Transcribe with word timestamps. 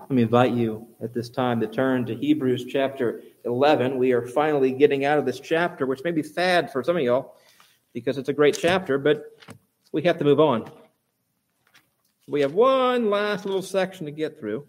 Let 0.00 0.10
me 0.10 0.22
invite 0.22 0.52
you 0.52 0.86
at 1.02 1.12
this 1.12 1.28
time 1.28 1.58
to 1.60 1.66
turn 1.66 2.06
to 2.06 2.14
Hebrews 2.14 2.66
chapter 2.66 3.22
11. 3.44 3.98
We 3.98 4.12
are 4.12 4.22
finally 4.22 4.70
getting 4.70 5.04
out 5.04 5.18
of 5.18 5.26
this 5.26 5.40
chapter, 5.40 5.84
which 5.84 6.04
may 6.04 6.12
be 6.12 6.22
sad 6.22 6.70
for 6.70 6.84
some 6.84 6.96
of 6.96 7.02
y'all 7.02 7.34
because 7.92 8.16
it's 8.16 8.28
a 8.28 8.32
great 8.32 8.56
chapter, 8.56 8.98
but 8.98 9.24
we 9.92 10.02
have 10.02 10.18
to 10.18 10.24
move 10.24 10.38
on. 10.38 10.70
We 12.28 12.40
have 12.42 12.54
one 12.54 13.10
last 13.10 13.46
little 13.46 13.62
section 13.62 14.06
to 14.06 14.12
get 14.12 14.38
through. 14.38 14.66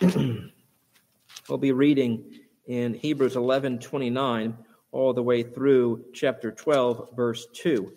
we'll 0.00 1.58
be 1.58 1.72
reading 1.72 2.38
in 2.66 2.94
Hebrews 2.94 3.36
11 3.36 3.80
29 3.80 4.56
all 4.92 5.12
the 5.12 5.22
way 5.22 5.42
through 5.42 6.04
chapter 6.14 6.50
12, 6.50 7.10
verse 7.14 7.46
2. 7.52 7.92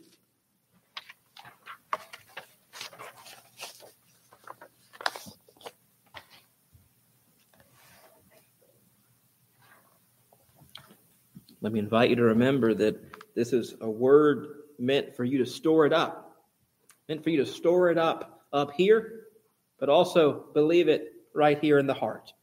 Let 11.62 11.74
me 11.74 11.80
invite 11.80 12.10
you 12.10 12.16
to 12.16 12.24
remember 12.24 12.74
that 12.74 13.36
this 13.36 13.54
is 13.54 13.76
a 13.82 13.90
word 13.90 14.48
meant 14.80 15.16
for 15.16 15.24
you 15.24 15.38
to 15.38 15.46
store 15.46 15.86
it 15.86 15.94
up, 15.94 16.36
meant 17.08 17.24
for 17.24 17.30
you 17.30 17.38
to 17.38 17.46
store 17.46 17.90
it 17.90 17.98
up 17.98 18.42
up 18.52 18.72
here, 18.72 19.28
but 19.80 19.88
also 19.88 20.46
believe 20.54 20.88
it 20.88 21.14
right 21.34 21.60
here 21.60 21.78
in 21.78 21.86
the 21.86 21.94
heart. 21.94 22.34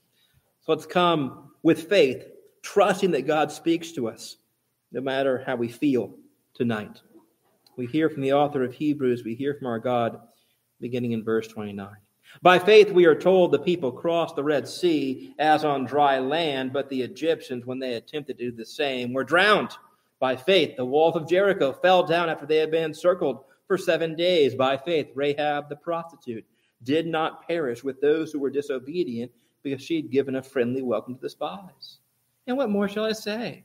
So 0.60 0.72
let's 0.72 0.86
come 0.86 1.50
with 1.62 1.88
faith, 1.88 2.24
trusting 2.62 3.10
that 3.10 3.26
God 3.26 3.50
speaks 3.50 3.92
to 3.92 4.08
us, 4.08 4.36
no 4.92 5.00
matter 5.00 5.42
how 5.44 5.56
we 5.56 5.68
feel 5.68 6.14
tonight. 6.54 7.00
We 7.76 7.86
hear 7.86 8.08
from 8.08 8.22
the 8.22 8.32
author 8.32 8.62
of 8.62 8.74
Hebrews, 8.74 9.24
we 9.24 9.34
hear 9.34 9.54
from 9.54 9.66
our 9.66 9.78
God, 9.78 10.20
beginning 10.80 11.12
in 11.12 11.24
verse 11.24 11.48
29. 11.48 11.88
By 12.42 12.58
faith, 12.58 12.92
we 12.92 13.06
are 13.06 13.18
told 13.18 13.50
the 13.50 13.58
people 13.58 13.90
crossed 13.90 14.36
the 14.36 14.44
Red 14.44 14.68
Sea 14.68 15.34
as 15.38 15.64
on 15.64 15.84
dry 15.84 16.18
land, 16.18 16.72
but 16.72 16.88
the 16.88 17.02
Egyptians, 17.02 17.66
when 17.66 17.78
they 17.78 17.94
attempted 17.94 18.38
to 18.38 18.50
do 18.50 18.56
the 18.56 18.64
same, 18.64 19.12
were 19.12 19.24
drowned. 19.24 19.70
By 20.20 20.36
faith, 20.36 20.76
the 20.76 20.84
walls 20.84 21.16
of 21.16 21.28
Jericho 21.28 21.72
fell 21.72 22.04
down 22.04 22.28
after 22.28 22.46
they 22.46 22.58
had 22.58 22.70
been 22.70 22.84
encircled 22.84 23.44
for 23.66 23.78
seven 23.78 24.14
days. 24.16 24.54
By 24.54 24.76
faith, 24.76 25.08
Rahab 25.14 25.68
the 25.68 25.76
prostitute 25.76 26.44
did 26.82 27.06
not 27.06 27.46
perish 27.46 27.82
with 27.82 28.00
those 28.00 28.32
who 28.32 28.40
were 28.40 28.50
disobedient 28.50 29.32
because 29.62 29.82
she 29.82 29.96
had 29.96 30.10
given 30.10 30.36
a 30.36 30.42
friendly 30.42 30.82
welcome 30.82 31.14
to 31.14 31.20
the 31.20 31.28
spies. 31.28 31.98
And 32.46 32.56
what 32.56 32.70
more 32.70 32.88
shall 32.88 33.04
I 33.04 33.12
say? 33.12 33.64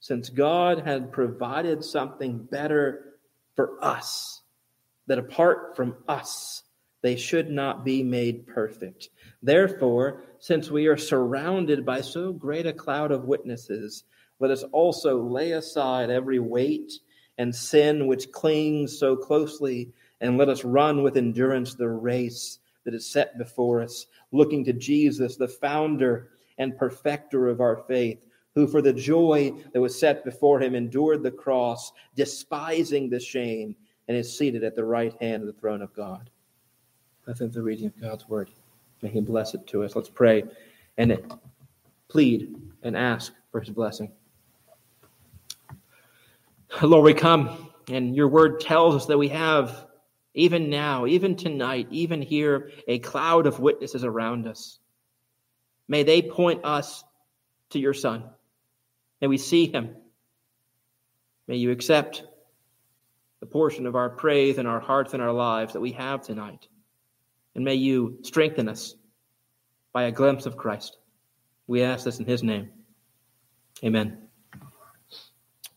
since 0.00 0.30
God 0.30 0.80
had 0.80 1.12
provided 1.12 1.84
something 1.84 2.38
better 2.38 3.16
for 3.54 3.82
us, 3.84 4.42
that 5.06 5.18
apart 5.18 5.76
from 5.76 5.96
us, 6.08 6.62
they 7.02 7.16
should 7.16 7.50
not 7.50 7.84
be 7.84 8.02
made 8.02 8.46
perfect. 8.46 9.10
Therefore, 9.42 10.22
since 10.38 10.70
we 10.70 10.86
are 10.86 10.96
surrounded 10.96 11.84
by 11.84 12.00
so 12.00 12.32
great 12.32 12.66
a 12.66 12.72
cloud 12.72 13.12
of 13.12 13.24
witnesses, 13.24 14.04
let 14.38 14.50
us 14.50 14.62
also 14.72 15.22
lay 15.22 15.52
aside 15.52 16.10
every 16.10 16.38
weight 16.38 16.92
and 17.38 17.54
sin 17.54 18.06
which 18.06 18.32
clings 18.32 18.98
so 18.98 19.16
closely, 19.16 19.90
and 20.20 20.36
let 20.36 20.48
us 20.48 20.64
run 20.64 21.02
with 21.02 21.16
endurance 21.16 21.74
the 21.74 21.88
race 21.88 22.58
that 22.84 22.94
is 22.94 23.06
set 23.06 23.38
before 23.38 23.82
us, 23.82 24.06
looking 24.32 24.64
to 24.64 24.72
Jesus, 24.72 25.36
the 25.36 25.48
founder 25.48 26.30
and 26.58 26.76
perfecter 26.76 27.48
of 27.48 27.60
our 27.60 27.84
faith 27.88 28.26
who 28.54 28.66
for 28.66 28.82
the 28.82 28.92
joy 28.92 29.52
that 29.72 29.80
was 29.80 29.98
set 29.98 30.24
before 30.24 30.60
him 30.60 30.74
endured 30.74 31.22
the 31.22 31.30
cross, 31.30 31.92
despising 32.16 33.08
the 33.08 33.20
shame, 33.20 33.76
and 34.08 34.16
is 34.16 34.36
seated 34.36 34.64
at 34.64 34.74
the 34.74 34.84
right 34.84 35.14
hand 35.20 35.42
of 35.42 35.46
the 35.46 35.60
throne 35.60 35.82
of 35.82 35.94
God. 35.94 36.30
I 37.28 37.32
think 37.32 37.52
the 37.52 37.62
reading 37.62 37.86
of 37.86 38.00
God's 38.00 38.28
word. 38.28 38.50
May 39.02 39.10
he 39.10 39.20
bless 39.20 39.54
it 39.54 39.66
to 39.68 39.84
us. 39.84 39.94
Let's 39.94 40.08
pray 40.08 40.44
and 40.98 41.38
plead 42.08 42.56
and 42.82 42.96
ask 42.96 43.32
for 43.52 43.60
his 43.60 43.70
blessing. 43.70 44.10
Lord, 46.82 47.04
we 47.04 47.14
come, 47.14 47.70
and 47.88 48.14
your 48.14 48.28
word 48.28 48.60
tells 48.60 48.94
us 48.94 49.06
that 49.06 49.18
we 49.18 49.28
have, 49.28 49.86
even 50.34 50.70
now, 50.70 51.06
even 51.06 51.36
tonight, 51.36 51.88
even 51.90 52.20
here, 52.22 52.70
a 52.88 52.98
cloud 52.98 53.46
of 53.46 53.60
witnesses 53.60 54.04
around 54.04 54.46
us. 54.46 54.78
May 55.88 56.02
they 56.02 56.22
point 56.22 56.64
us 56.64 57.04
to 57.70 57.78
your 57.78 57.94
Son. 57.94 58.24
May 59.20 59.26
we 59.26 59.38
see 59.38 59.66
him. 59.66 59.96
May 61.46 61.56
you 61.56 61.70
accept 61.70 62.24
the 63.40 63.46
portion 63.46 63.86
of 63.86 63.96
our 63.96 64.10
praise 64.10 64.58
and 64.58 64.68
our 64.68 64.80
hearts 64.80 65.14
and 65.14 65.22
our 65.22 65.32
lives 65.32 65.72
that 65.72 65.80
we 65.80 65.92
have 65.92 66.22
tonight. 66.22 66.68
And 67.54 67.64
may 67.64 67.74
you 67.74 68.18
strengthen 68.22 68.68
us 68.68 68.94
by 69.92 70.04
a 70.04 70.12
glimpse 70.12 70.46
of 70.46 70.56
Christ. 70.56 70.96
We 71.66 71.82
ask 71.82 72.04
this 72.04 72.18
in 72.18 72.26
his 72.26 72.42
name. 72.42 72.70
Amen. 73.82 74.18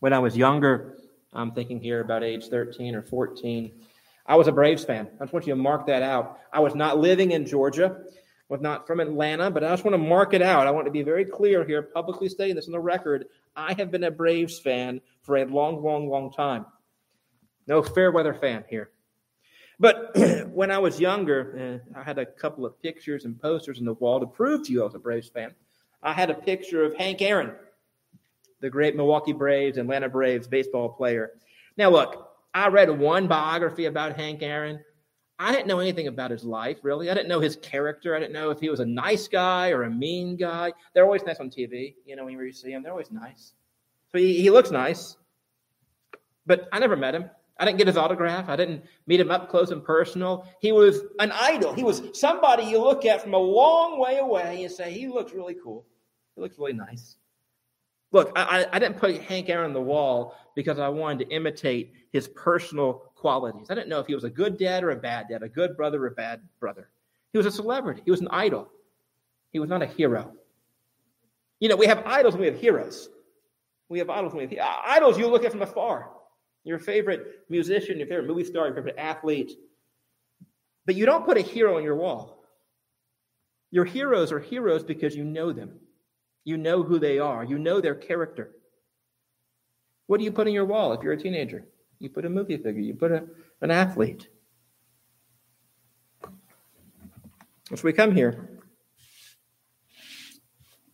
When 0.00 0.12
I 0.12 0.18
was 0.18 0.36
younger, 0.36 0.98
I'm 1.32 1.52
thinking 1.52 1.80
here 1.80 2.00
about 2.00 2.22
age 2.22 2.48
13 2.48 2.94
or 2.94 3.02
14, 3.02 3.72
I 4.26 4.36
was 4.36 4.48
a 4.48 4.52
Braves 4.52 4.84
fan. 4.84 5.08
I 5.20 5.24
just 5.24 5.32
want 5.32 5.46
you 5.46 5.52
to 5.52 5.60
mark 5.60 5.86
that 5.86 6.02
out. 6.02 6.38
I 6.52 6.60
was 6.60 6.74
not 6.74 6.98
living 6.98 7.32
in 7.32 7.46
Georgia 7.46 7.96
not 8.60 8.86
from 8.86 9.00
Atlanta, 9.00 9.50
but 9.50 9.64
I 9.64 9.70
just 9.70 9.84
want 9.84 9.94
to 9.94 9.98
mark 9.98 10.34
it 10.34 10.42
out. 10.42 10.66
I 10.66 10.70
want 10.70 10.86
to 10.86 10.90
be 10.90 11.02
very 11.02 11.24
clear 11.24 11.64
here, 11.64 11.82
publicly 11.82 12.28
stating 12.28 12.56
this 12.56 12.66
on 12.66 12.72
the 12.72 12.80
record. 12.80 13.26
I 13.56 13.74
have 13.74 13.90
been 13.90 14.04
a 14.04 14.10
Braves 14.10 14.58
fan 14.58 15.00
for 15.22 15.36
a 15.36 15.44
long, 15.44 15.82
long, 15.82 16.08
long 16.08 16.32
time. 16.32 16.66
No 17.66 17.82
fair 17.82 18.12
weather 18.12 18.34
fan 18.34 18.64
here. 18.68 18.90
But 19.80 20.16
when 20.48 20.70
I 20.70 20.78
was 20.78 21.00
younger, 21.00 21.80
uh, 21.94 21.98
I 21.98 22.02
had 22.02 22.18
a 22.18 22.26
couple 22.26 22.64
of 22.64 22.80
pictures 22.80 23.24
and 23.24 23.40
posters 23.40 23.78
on 23.78 23.84
the 23.84 23.94
wall 23.94 24.20
to 24.20 24.26
prove 24.26 24.66
to 24.66 24.72
you 24.72 24.82
I 24.82 24.84
was 24.84 24.94
a 24.94 24.98
Braves 24.98 25.28
fan. 25.28 25.54
I 26.02 26.12
had 26.12 26.30
a 26.30 26.34
picture 26.34 26.84
of 26.84 26.94
Hank 26.96 27.22
Aaron, 27.22 27.52
the 28.60 28.70
great 28.70 28.94
Milwaukee 28.94 29.32
Braves, 29.32 29.78
Atlanta 29.78 30.08
Braves 30.08 30.46
baseball 30.46 30.90
player. 30.90 31.32
Now, 31.76 31.90
look, 31.90 32.28
I 32.52 32.68
read 32.68 32.90
one 32.90 33.26
biography 33.26 33.86
about 33.86 34.16
Hank 34.16 34.42
Aaron. 34.42 34.84
I 35.38 35.52
didn't 35.52 35.66
know 35.66 35.80
anything 35.80 36.06
about 36.06 36.30
his 36.30 36.44
life, 36.44 36.78
really. 36.82 37.10
I 37.10 37.14
didn't 37.14 37.28
know 37.28 37.40
his 37.40 37.56
character. 37.56 38.14
I 38.14 38.20
didn't 38.20 38.32
know 38.32 38.50
if 38.50 38.60
he 38.60 38.70
was 38.70 38.80
a 38.80 38.86
nice 38.86 39.26
guy 39.26 39.70
or 39.70 39.82
a 39.82 39.90
mean 39.90 40.36
guy. 40.36 40.72
They're 40.92 41.04
always 41.04 41.24
nice 41.24 41.40
on 41.40 41.50
TV. 41.50 41.94
You 42.06 42.14
know, 42.14 42.24
when 42.24 42.34
you 42.34 42.52
see 42.52 42.70
him, 42.70 42.82
they're 42.82 42.92
always 42.92 43.10
nice. 43.10 43.54
So 44.12 44.18
he, 44.18 44.40
he 44.40 44.50
looks 44.50 44.70
nice. 44.70 45.16
But 46.46 46.68
I 46.72 46.78
never 46.78 46.96
met 46.96 47.14
him. 47.14 47.30
I 47.58 47.64
didn't 47.64 47.78
get 47.78 47.86
his 47.86 47.96
autograph. 47.96 48.48
I 48.48 48.56
didn't 48.56 48.84
meet 49.06 49.20
him 49.20 49.30
up 49.30 49.48
close 49.48 49.70
and 49.70 49.82
personal. 49.84 50.46
He 50.60 50.72
was 50.72 51.02
an 51.18 51.32
idol. 51.32 51.72
He 51.72 51.84
was 51.84 52.02
somebody 52.12 52.64
you 52.64 52.78
look 52.78 53.04
at 53.04 53.22
from 53.22 53.34
a 53.34 53.38
long 53.38 53.98
way 53.98 54.18
away 54.18 54.64
and 54.64 54.72
say, 54.72 54.92
he 54.92 55.08
looks 55.08 55.32
really 55.32 55.56
cool. 55.62 55.84
He 56.34 56.42
looks 56.42 56.58
really 56.58 56.72
nice. 56.72 57.16
Look, 58.12 58.32
I, 58.36 58.66
I 58.72 58.78
didn't 58.78 58.98
put 58.98 59.20
Hank 59.22 59.48
Aaron 59.48 59.66
on 59.66 59.72
the 59.72 59.80
wall 59.80 60.36
because 60.54 60.78
I 60.78 60.88
wanted 60.88 61.26
to 61.26 61.34
imitate 61.34 61.92
his 62.12 62.28
personal 62.28 63.12
qualities. 63.24 63.68
I 63.70 63.74
didn't 63.74 63.88
know 63.88 64.00
if 64.00 64.06
he 64.06 64.14
was 64.14 64.24
a 64.24 64.28
good 64.28 64.58
dad 64.58 64.84
or 64.84 64.90
a 64.90 64.96
bad 64.96 65.28
dad, 65.30 65.42
a 65.42 65.48
good 65.48 65.78
brother 65.78 66.04
or 66.04 66.08
a 66.08 66.10
bad 66.10 66.42
brother. 66.60 66.90
He 67.32 67.38
was 67.38 67.46
a 67.46 67.50
celebrity, 67.50 68.02
he 68.04 68.10
was 68.10 68.20
an 68.20 68.28
idol. 68.30 68.68
He 69.50 69.60
was 69.60 69.70
not 69.70 69.80
a 69.80 69.86
hero. 69.86 70.34
You 71.58 71.70
know, 71.70 71.76
we 71.76 71.86
have 71.86 72.02
idols 72.04 72.34
and 72.34 72.42
we 72.42 72.48
have 72.48 72.60
heroes. 72.60 73.08
We 73.88 73.98
have 73.98 74.10
idols 74.10 74.34
and 74.34 74.46
we 74.46 74.56
have 74.56 74.66
idols 74.84 75.18
you 75.18 75.26
look 75.26 75.42
at 75.42 75.52
from 75.52 75.62
afar. 75.62 76.10
Your 76.64 76.78
favorite 76.78 77.46
musician, 77.48 77.96
your 77.96 78.08
favorite 78.08 78.26
movie 78.26 78.44
star, 78.44 78.66
your 78.66 78.74
favorite 78.74 78.98
athlete. 78.98 79.52
But 80.84 80.94
you 80.94 81.06
don't 81.06 81.24
put 81.24 81.38
a 81.38 81.40
hero 81.40 81.78
on 81.78 81.82
your 81.82 81.96
wall. 81.96 82.44
Your 83.70 83.86
heroes 83.86 84.32
are 84.32 84.38
heroes 84.38 84.84
because 84.84 85.16
you 85.16 85.24
know 85.24 85.50
them. 85.50 85.80
You 86.44 86.58
know 86.58 86.82
who 86.82 86.98
they 86.98 87.18
are. 87.18 87.42
You 87.42 87.56
know 87.56 87.80
their 87.80 87.94
character. 87.94 88.50
What 90.08 90.18
do 90.18 90.24
you 90.24 90.32
put 90.32 90.46
in 90.46 90.52
your 90.52 90.66
wall 90.66 90.92
if 90.92 91.02
you're 91.02 91.14
a 91.14 91.22
teenager? 91.22 91.64
You 91.98 92.10
put 92.10 92.24
a 92.24 92.30
movie 92.30 92.56
figure, 92.56 92.80
you 92.80 92.94
put 92.94 93.12
a, 93.12 93.24
an 93.60 93.70
athlete. 93.70 94.28
So 97.74 97.82
we 97.82 97.92
come 97.92 98.14
here 98.14 98.48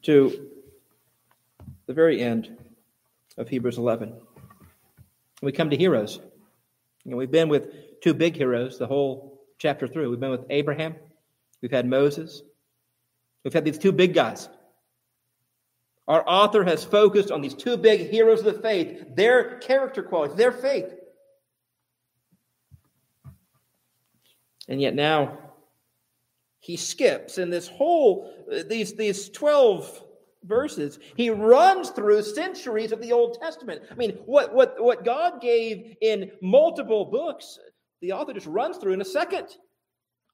to 0.02 0.48
the 1.86 1.92
very 1.92 2.20
end 2.20 2.56
of 3.36 3.48
Hebrews 3.48 3.76
11. 3.76 4.14
We 5.42 5.52
come 5.52 5.70
to 5.70 5.76
heroes. 5.76 6.20
You 7.04 7.10
know, 7.10 7.16
we've 7.16 7.30
been 7.30 7.48
with 7.48 8.00
two 8.02 8.14
big 8.14 8.36
heroes 8.36 8.78
the 8.78 8.86
whole 8.86 9.40
chapter 9.58 9.88
through. 9.88 10.10
We've 10.10 10.20
been 10.20 10.30
with 10.30 10.46
Abraham, 10.50 10.94
we've 11.60 11.70
had 11.70 11.86
Moses, 11.86 12.42
we've 13.44 13.52
had 13.52 13.64
these 13.64 13.78
two 13.78 13.92
big 13.92 14.14
guys. 14.14 14.48
Our 16.10 16.28
author 16.28 16.64
has 16.64 16.82
focused 16.84 17.30
on 17.30 17.40
these 17.40 17.54
two 17.54 17.76
big 17.76 18.10
heroes 18.10 18.40
of 18.40 18.46
the 18.46 18.60
faith, 18.60 19.14
their 19.14 19.60
character 19.60 20.02
qualities, 20.02 20.36
their 20.36 20.50
faith. 20.50 20.92
And 24.66 24.80
yet 24.80 24.96
now 24.96 25.38
he 26.58 26.76
skips 26.76 27.38
in 27.38 27.48
this 27.48 27.68
whole 27.68 28.28
uh, 28.52 28.64
these 28.68 28.94
these 28.94 29.28
12 29.28 30.02
verses. 30.42 30.98
He 31.16 31.30
runs 31.30 31.90
through 31.90 32.22
centuries 32.22 32.90
of 32.90 33.00
the 33.00 33.12
old 33.12 33.38
testament. 33.40 33.82
I 33.88 33.94
mean 33.94 34.18
what 34.26 34.52
what 34.52 34.82
what 34.82 35.04
god 35.04 35.40
gave 35.40 35.94
in 36.02 36.32
multiple 36.42 37.04
books 37.04 37.56
the 38.02 38.10
author 38.10 38.32
just 38.32 38.48
runs 38.48 38.78
through 38.78 38.94
in 38.94 39.00
a 39.00 39.04
second 39.04 39.46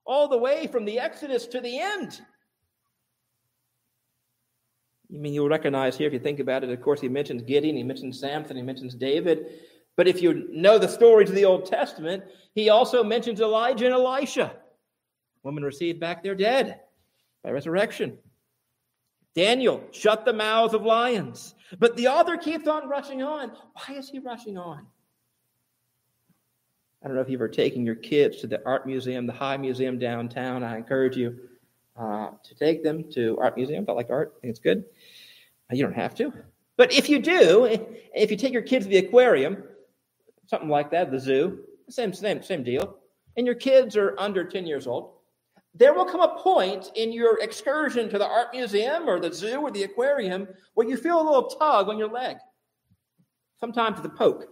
all 0.07 0.27
the 0.27 0.39
way 0.39 0.69
from 0.69 0.87
the 0.87 0.99
exodus 0.99 1.47
to 1.49 1.61
the 1.61 1.79
end 1.79 2.23
I 5.13 5.19
mean, 5.19 5.33
you'll 5.33 5.49
recognize 5.49 5.97
here, 5.97 6.07
if 6.07 6.13
you 6.13 6.19
think 6.19 6.41
about 6.41 6.65
it, 6.65 6.71
of 6.71 6.81
course, 6.81 7.01
he 7.01 7.09
mentions 7.09 7.43
Gideon, 7.43 7.77
he 7.77 7.83
mentions 7.83 8.19
Samson, 8.19 8.57
he 8.57 8.63
mentions 8.63 8.95
David. 8.95 9.47
But 9.97 10.09
if 10.09 10.21
you 10.21 10.49
know 10.51 10.79
the 10.79 10.89
stories 10.89 11.31
of 11.31 11.37
the 11.37 11.45
Old 11.45 11.65
Testament, 11.65 12.25
he 12.55 12.69
also 12.69 13.03
mentions 13.05 13.41
Elijah 13.41 13.87
and 13.87 13.95
Elisha. 13.95 14.57
Women 15.43 15.63
received 15.63 16.01
back 16.01 16.23
their 16.23 16.35
dead 16.35 16.81
by 17.45 17.51
resurrection. 17.51 18.19
Daniel 19.35 19.85
shut 19.93 20.25
the 20.25 20.33
mouths 20.33 20.75
of 20.75 20.83
lions. 20.83 21.55
But 21.79 21.97
the 21.97 22.09
author 22.09 22.37
keeps 22.37 22.67
on 22.67 22.89
rushing 22.89 23.23
on. 23.23 23.53
Why 23.75 23.97
is 23.97 24.09
he 24.09 24.19
rushing 24.19 24.59
on? 24.59 24.87
I 27.03 27.07
don't 27.07 27.17
know 27.17 27.23
if 27.23 27.29
you've 27.29 27.41
ever 27.41 27.49
taken 27.49 27.85
your 27.85 27.95
kids 27.95 28.39
to 28.39 28.47
the 28.47 28.65
art 28.67 28.87
museum, 28.87 29.27
the 29.27 29.33
High 29.33 29.57
Museum 29.57 29.99
downtown. 29.99 30.65
I 30.65 30.77
encourage 30.77 31.17
you 31.17 31.39
uh, 31.99 32.31
to 32.43 32.55
take 32.55 32.83
them 32.83 33.05
to 33.13 33.39
art 33.41 33.57
museum. 33.57 33.85
I 33.89 33.93
like 33.93 34.11
art. 34.11 34.35
I 34.37 34.41
think 34.41 34.51
it's 34.51 34.61
good. 34.61 34.85
Uh, 35.71 35.77
you 35.77 35.83
don't 35.83 35.95
have 35.95 36.15
to. 36.17 36.33
But 36.77 36.93
if 36.93 37.09
you 37.09 37.19
do, 37.19 37.65
if 38.15 38.31
you 38.31 38.37
take 38.37 38.53
your 38.53 38.63
kids 38.63 38.85
to 38.85 38.91
the 38.91 38.99
aquarium, 38.99 39.63
something 40.47 40.69
like 40.69 40.91
that, 40.91 41.11
the 41.11 41.19
zoo, 41.19 41.61
same, 41.89 42.13
same, 42.13 42.43
same 42.43 42.63
deal, 42.63 42.99
and 43.37 43.47
your 43.47 43.55
kids 43.55 43.97
are 43.97 44.15
under 44.19 44.45
10 44.45 44.67
years 44.67 44.87
old, 44.87 45.13
there 45.75 45.93
will 45.93 46.07
come 46.07 46.21
a 46.21 46.39
point 46.39 46.91
in 46.95 47.13
your 47.13 47.39
excursion 47.41 48.09
to 48.09 48.19
the 48.19 48.27
art 48.27 48.49
museum 48.53 49.09
or 49.09 49.21
the 49.21 49.33
zoo 49.33 49.61
or 49.61 49.71
the 49.71 49.83
aquarium 49.83 50.49
where 50.75 50.89
you 50.89 50.97
feel 50.97 51.21
a 51.21 51.23
little 51.23 51.49
tug 51.49 51.89
on 51.89 51.99
your 51.99 52.09
leg. 52.09 52.39
Sometimes 53.61 54.03
a 54.05 54.09
poke. 54.09 54.47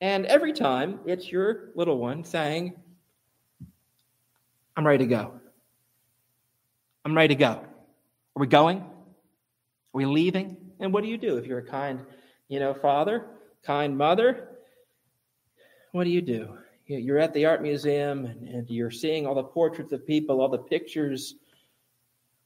And 0.00 0.26
every 0.26 0.52
time 0.52 1.00
it's 1.04 1.30
your 1.30 1.70
little 1.74 1.98
one 1.98 2.24
saying, 2.24 2.74
I'm 4.76 4.86
ready 4.86 5.04
to 5.04 5.08
go. 5.08 5.40
I'm 7.04 7.16
ready 7.16 7.34
to 7.34 7.38
go. 7.38 7.46
Are 7.46 7.66
we 8.36 8.46
going? 8.46 8.78
Are 8.78 8.84
we 9.94 10.04
leaving? 10.04 10.56
And 10.78 10.92
what 10.92 11.02
do 11.02 11.08
you 11.08 11.16
do 11.16 11.38
if 11.38 11.46
you're 11.46 11.60
a 11.60 11.66
kind, 11.66 12.00
you 12.48 12.60
know, 12.60 12.74
father, 12.74 13.26
kind 13.64 13.96
mother? 13.96 14.48
What 15.92 16.04
do 16.04 16.10
you 16.10 16.22
do? 16.22 16.56
you're 16.86 17.18
at 17.18 17.32
the 17.32 17.46
art 17.46 17.62
museum 17.62 18.26
and, 18.26 18.48
and 18.48 18.68
you're 18.68 18.90
seeing 18.90 19.24
all 19.24 19.36
the 19.36 19.44
portraits 19.44 19.92
of 19.92 20.04
people, 20.04 20.40
all 20.40 20.48
the 20.48 20.58
pictures. 20.58 21.36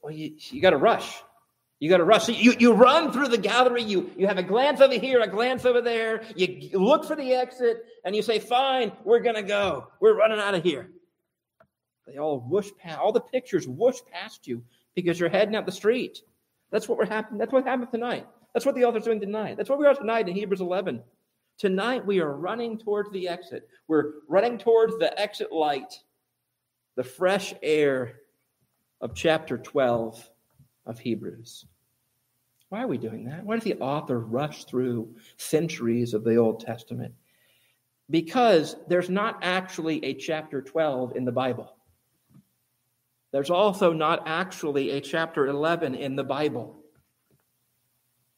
Well, 0.02 0.12
you, 0.12 0.34
you 0.50 0.60
got 0.60 0.70
to 0.70 0.76
rush. 0.76 1.22
You 1.80 1.88
got 1.88 1.96
to 1.96 2.04
rush. 2.04 2.28
You, 2.28 2.54
you 2.58 2.74
run 2.74 3.10
through 3.10 3.28
the 3.28 3.38
gallery. 3.38 3.82
You, 3.82 4.10
you 4.18 4.26
have 4.26 4.36
a 4.36 4.42
glance 4.42 4.82
over 4.82 4.98
here, 4.98 5.20
a 5.20 5.28
glance 5.28 5.64
over 5.64 5.80
there. 5.80 6.24
You 6.36 6.78
look 6.78 7.06
for 7.06 7.16
the 7.16 7.32
exit 7.32 7.84
and 8.04 8.14
you 8.14 8.20
say, 8.20 8.38
Fine, 8.38 8.92
we're 9.02 9.20
going 9.20 9.36
to 9.36 9.42
go. 9.42 9.88
We're 9.98 10.14
running 10.14 10.38
out 10.38 10.54
of 10.54 10.62
here. 10.62 10.90
They 12.06 12.18
all 12.18 12.40
whoosh 12.40 12.70
past, 12.78 12.98
all 12.98 13.12
the 13.12 13.20
pictures 13.20 13.66
whoosh 13.66 14.00
past 14.12 14.46
you 14.46 14.62
because 14.94 15.18
you're 15.18 15.28
heading 15.28 15.56
out 15.56 15.66
the 15.66 15.72
street. 15.72 16.22
That's 16.70 16.88
what 16.88 16.98
we're 16.98 17.06
happening. 17.06 17.38
That's 17.38 17.52
what 17.52 17.66
happened 17.66 17.90
tonight. 17.90 18.26
That's 18.52 18.66
what 18.66 18.74
the 18.74 18.84
author's 18.84 19.04
doing 19.04 19.20
tonight. 19.20 19.56
That's 19.56 19.70
what 19.70 19.78
we 19.78 19.86
are 19.86 19.94
tonight 19.94 20.28
in 20.28 20.34
Hebrews 20.34 20.60
11. 20.60 21.02
Tonight, 21.56 22.04
we 22.04 22.20
are 22.20 22.34
running 22.34 22.78
towards 22.78 23.10
the 23.12 23.28
exit. 23.28 23.68
We're 23.86 24.14
running 24.28 24.58
towards 24.58 24.98
the 24.98 25.18
exit 25.18 25.52
light, 25.52 26.00
the 26.96 27.04
fresh 27.04 27.54
air 27.62 28.20
of 29.00 29.14
chapter 29.14 29.58
12 29.58 30.30
of 30.86 30.98
Hebrews. 30.98 31.66
Why 32.70 32.82
are 32.82 32.88
we 32.88 32.98
doing 32.98 33.24
that? 33.26 33.44
Why 33.44 33.54
does 33.54 33.64
the 33.64 33.78
author 33.78 34.18
rush 34.18 34.64
through 34.64 35.14
centuries 35.36 36.12
of 36.12 36.24
the 36.24 36.36
Old 36.36 36.60
Testament? 36.60 37.14
Because 38.10 38.76
there's 38.88 39.10
not 39.10 39.38
actually 39.42 40.04
a 40.04 40.14
chapter 40.14 40.60
12 40.60 41.16
in 41.16 41.24
the 41.24 41.32
Bible. 41.32 41.73
There's 43.34 43.50
also 43.50 43.92
not 43.92 44.28
actually 44.28 44.90
a 44.90 45.00
chapter 45.00 45.48
11 45.48 45.96
in 45.96 46.14
the 46.14 46.22
Bible. 46.22 46.84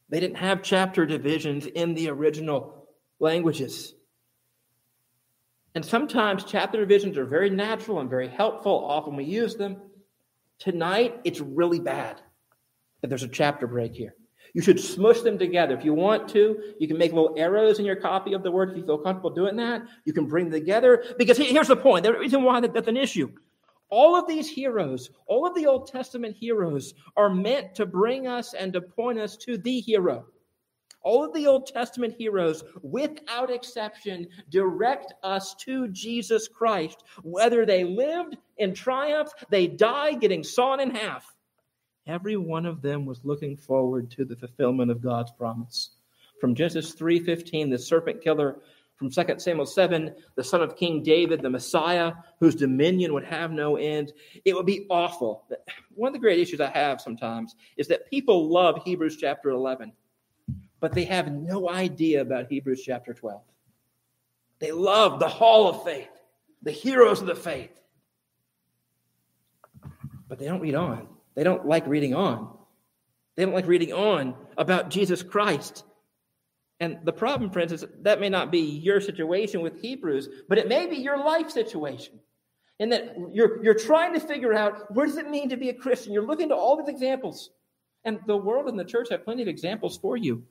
They 0.08 0.20
didn't 0.20 0.38
have 0.38 0.62
chapter 0.62 1.04
divisions 1.04 1.66
in 1.66 1.92
the 1.92 2.08
original 2.08 2.88
languages. 3.20 3.92
And 5.74 5.84
sometimes 5.84 6.44
chapter 6.44 6.80
divisions 6.80 7.18
are 7.18 7.26
very 7.26 7.50
natural 7.50 8.00
and 8.00 8.08
very 8.08 8.26
helpful. 8.26 8.72
Often 8.72 9.16
we 9.16 9.24
use 9.24 9.54
them. 9.56 9.76
Tonight, 10.58 11.20
it's 11.24 11.40
really 11.40 11.78
bad 11.78 12.22
that 13.02 13.08
there's 13.08 13.22
a 13.22 13.28
chapter 13.28 13.66
break 13.66 13.94
here. 13.94 14.14
You 14.54 14.62
should 14.62 14.80
smush 14.80 15.20
them 15.20 15.38
together. 15.38 15.76
If 15.76 15.84
you 15.84 15.92
want 15.92 16.26
to, 16.30 16.72
you 16.80 16.88
can 16.88 16.96
make 16.96 17.12
little 17.12 17.34
arrows 17.36 17.78
in 17.78 17.84
your 17.84 17.96
copy 17.96 18.32
of 18.32 18.42
the 18.42 18.50
word 18.50 18.70
if 18.70 18.78
you 18.78 18.86
feel 18.86 18.96
comfortable 18.96 19.28
doing 19.28 19.56
that. 19.56 19.82
You 20.06 20.14
can 20.14 20.24
bring 20.24 20.48
them 20.48 20.58
together. 20.58 21.04
Because 21.18 21.36
here's 21.36 21.68
the 21.68 21.76
point 21.76 22.04
the 22.04 22.14
reason 22.14 22.44
why 22.44 22.60
that's 22.60 22.88
an 22.88 22.96
issue. 22.96 23.30
All 23.88 24.16
of 24.16 24.26
these 24.26 24.48
heroes, 24.48 25.10
all 25.26 25.46
of 25.46 25.54
the 25.54 25.66
Old 25.66 25.86
Testament 25.88 26.36
heroes, 26.36 26.94
are 27.16 27.30
meant 27.30 27.74
to 27.76 27.86
bring 27.86 28.26
us 28.26 28.52
and 28.54 28.72
to 28.72 28.80
point 28.80 29.18
us 29.18 29.36
to 29.38 29.56
the 29.58 29.80
hero. 29.80 30.26
All 31.02 31.24
of 31.24 31.32
the 31.32 31.46
Old 31.46 31.68
Testament 31.68 32.14
heroes, 32.18 32.64
without 32.82 33.48
exception, 33.48 34.26
direct 34.50 35.14
us 35.22 35.54
to 35.60 35.86
Jesus 35.88 36.48
Christ. 36.48 37.04
Whether 37.22 37.64
they 37.64 37.84
lived 37.84 38.36
in 38.56 38.74
triumph, 38.74 39.30
they 39.48 39.68
died 39.68 40.20
getting 40.20 40.42
sawn 40.42 40.80
in 40.80 40.90
half. 40.90 41.32
Every 42.08 42.36
one 42.36 42.66
of 42.66 42.82
them 42.82 43.06
was 43.06 43.24
looking 43.24 43.56
forward 43.56 44.10
to 44.12 44.24
the 44.24 44.36
fulfillment 44.36 44.90
of 44.90 45.00
God's 45.00 45.30
promise. 45.30 45.90
From 46.40 46.54
Genesis 46.54 46.92
3:15, 46.94 47.70
the 47.70 47.78
serpent 47.78 48.20
killer, 48.20 48.60
from 48.96 49.10
2 49.10 49.24
Samuel 49.38 49.66
7, 49.66 50.14
the 50.36 50.44
son 50.44 50.62
of 50.62 50.76
King 50.76 51.02
David, 51.02 51.42
the 51.42 51.50
Messiah, 51.50 52.12
whose 52.40 52.54
dominion 52.54 53.12
would 53.12 53.24
have 53.24 53.52
no 53.52 53.76
end. 53.76 54.12
It 54.44 54.54
would 54.54 54.66
be 54.66 54.86
awful. 54.88 55.44
One 55.94 56.08
of 56.08 56.14
the 56.14 56.18
great 56.18 56.40
issues 56.40 56.60
I 56.60 56.70
have 56.70 57.00
sometimes 57.00 57.56
is 57.76 57.88
that 57.88 58.08
people 58.10 58.48
love 58.48 58.82
Hebrews 58.84 59.18
chapter 59.18 59.50
11 59.50 59.92
but 60.80 60.92
they 60.92 61.04
have 61.04 61.32
no 61.32 61.68
idea 61.68 62.20
about 62.20 62.46
Hebrews 62.48 62.82
chapter 62.84 63.14
12. 63.14 63.40
They 64.58 64.72
love 64.72 65.18
the 65.18 65.28
hall 65.28 65.68
of 65.68 65.84
faith, 65.84 66.08
the 66.62 66.70
heroes 66.70 67.20
of 67.20 67.26
the 67.26 67.34
faith. 67.34 67.80
But 70.28 70.38
they 70.38 70.46
don't 70.46 70.60
read 70.60 70.74
on. 70.74 71.08
They 71.34 71.44
don't 71.44 71.66
like 71.66 71.86
reading 71.86 72.14
on. 72.14 72.56
They 73.36 73.44
don't 73.44 73.54
like 73.54 73.66
reading 73.66 73.92
on 73.92 74.34
about 74.56 74.90
Jesus 74.90 75.22
Christ. 75.22 75.84
And 76.80 76.98
the 77.04 77.12
problem, 77.12 77.50
friends, 77.50 77.72
is 77.72 77.84
that 78.02 78.20
may 78.20 78.28
not 78.28 78.50
be 78.50 78.60
your 78.60 79.00
situation 79.00 79.62
with 79.62 79.80
Hebrews, 79.80 80.28
but 80.48 80.58
it 80.58 80.68
may 80.68 80.86
be 80.86 80.96
your 80.96 81.18
life 81.18 81.50
situation. 81.50 82.20
And 82.78 82.92
that 82.92 83.16
you're, 83.32 83.62
you're 83.64 83.74
trying 83.74 84.12
to 84.12 84.20
figure 84.20 84.52
out 84.52 84.94
what 84.94 85.06
does 85.06 85.16
it 85.16 85.30
mean 85.30 85.48
to 85.48 85.56
be 85.56 85.70
a 85.70 85.74
Christian? 85.74 86.12
You're 86.12 86.26
looking 86.26 86.50
to 86.50 86.54
all 86.54 86.76
these 86.76 86.88
examples. 86.88 87.50
And 88.04 88.20
the 88.26 88.36
world 88.36 88.68
and 88.68 88.78
the 88.78 88.84
church 88.84 89.08
have 89.10 89.24
plenty 89.24 89.42
of 89.42 89.48
examples 89.48 89.96
for 89.96 90.16
you. 90.16 90.44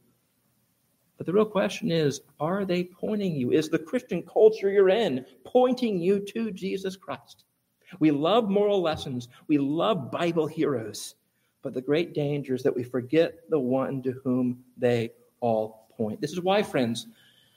But 1.17 1.27
the 1.27 1.33
real 1.33 1.45
question 1.45 1.91
is 1.91 2.21
are 2.39 2.65
they 2.65 2.83
pointing 2.83 3.35
you? 3.35 3.51
Is 3.51 3.69
the 3.69 3.79
Christian 3.79 4.23
culture 4.23 4.69
you're 4.69 4.89
in 4.89 5.25
pointing 5.45 5.99
you 5.99 6.19
to 6.19 6.51
Jesus 6.51 6.95
Christ? 6.95 7.45
We 7.99 8.11
love 8.11 8.49
moral 8.49 8.81
lessons, 8.81 9.29
we 9.47 9.57
love 9.57 10.11
Bible 10.11 10.47
heroes, 10.47 11.15
but 11.61 11.73
the 11.73 11.81
great 11.81 12.13
danger 12.13 12.55
is 12.55 12.63
that 12.63 12.75
we 12.75 12.83
forget 12.83 13.49
the 13.49 13.59
one 13.59 14.01
to 14.03 14.11
whom 14.23 14.63
they 14.75 15.11
all 15.39 15.84
point. 15.97 16.21
This 16.21 16.31
is 16.31 16.41
why, 16.41 16.63
friends, 16.63 17.07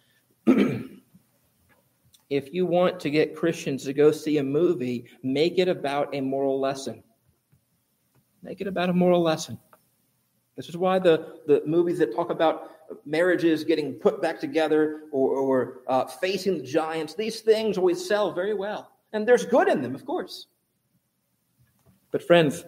if 0.47 0.91
you 2.53 2.67
want 2.67 2.99
to 3.01 3.11
get 3.11 3.37
Christians 3.37 3.85
to 3.85 3.93
go 3.93 4.11
see 4.11 4.39
a 4.39 4.43
movie, 4.43 5.07
make 5.23 5.59
it 5.59 5.69
about 5.69 6.15
a 6.15 6.21
moral 6.21 6.61
lesson. 6.61 7.03
Make 8.43 8.61
it 8.61 8.67
about 8.67 8.91
a 8.91 8.93
moral 8.93 9.23
lesson. 9.23 9.59
This 10.57 10.69
is 10.69 10.77
why 10.77 10.99
the, 10.99 11.39
the 11.47 11.63
movies 11.67 11.99
that 11.99 12.15
talk 12.15 12.31
about 12.31 12.73
marriages 13.05 13.65
getting 13.65 13.95
put 13.95 14.21
back 14.21 14.41
together 14.41 15.03
or, 15.13 15.37
or 15.37 15.81
uh, 15.87 16.07
facing 16.07 16.59
the 16.59 16.65
giants, 16.65 17.15
these 17.15 17.41
things 17.41 17.79
always 17.79 18.07
sell 18.07 18.33
very 18.33 18.55
well. 18.55 18.93
And 19.13 19.27
there's 19.27 19.45
good 19.45 19.69
in 19.69 19.83
them, 19.83 19.95
of 19.95 20.05
course. 20.05 20.47
But, 22.11 22.23
friends, 22.23 22.65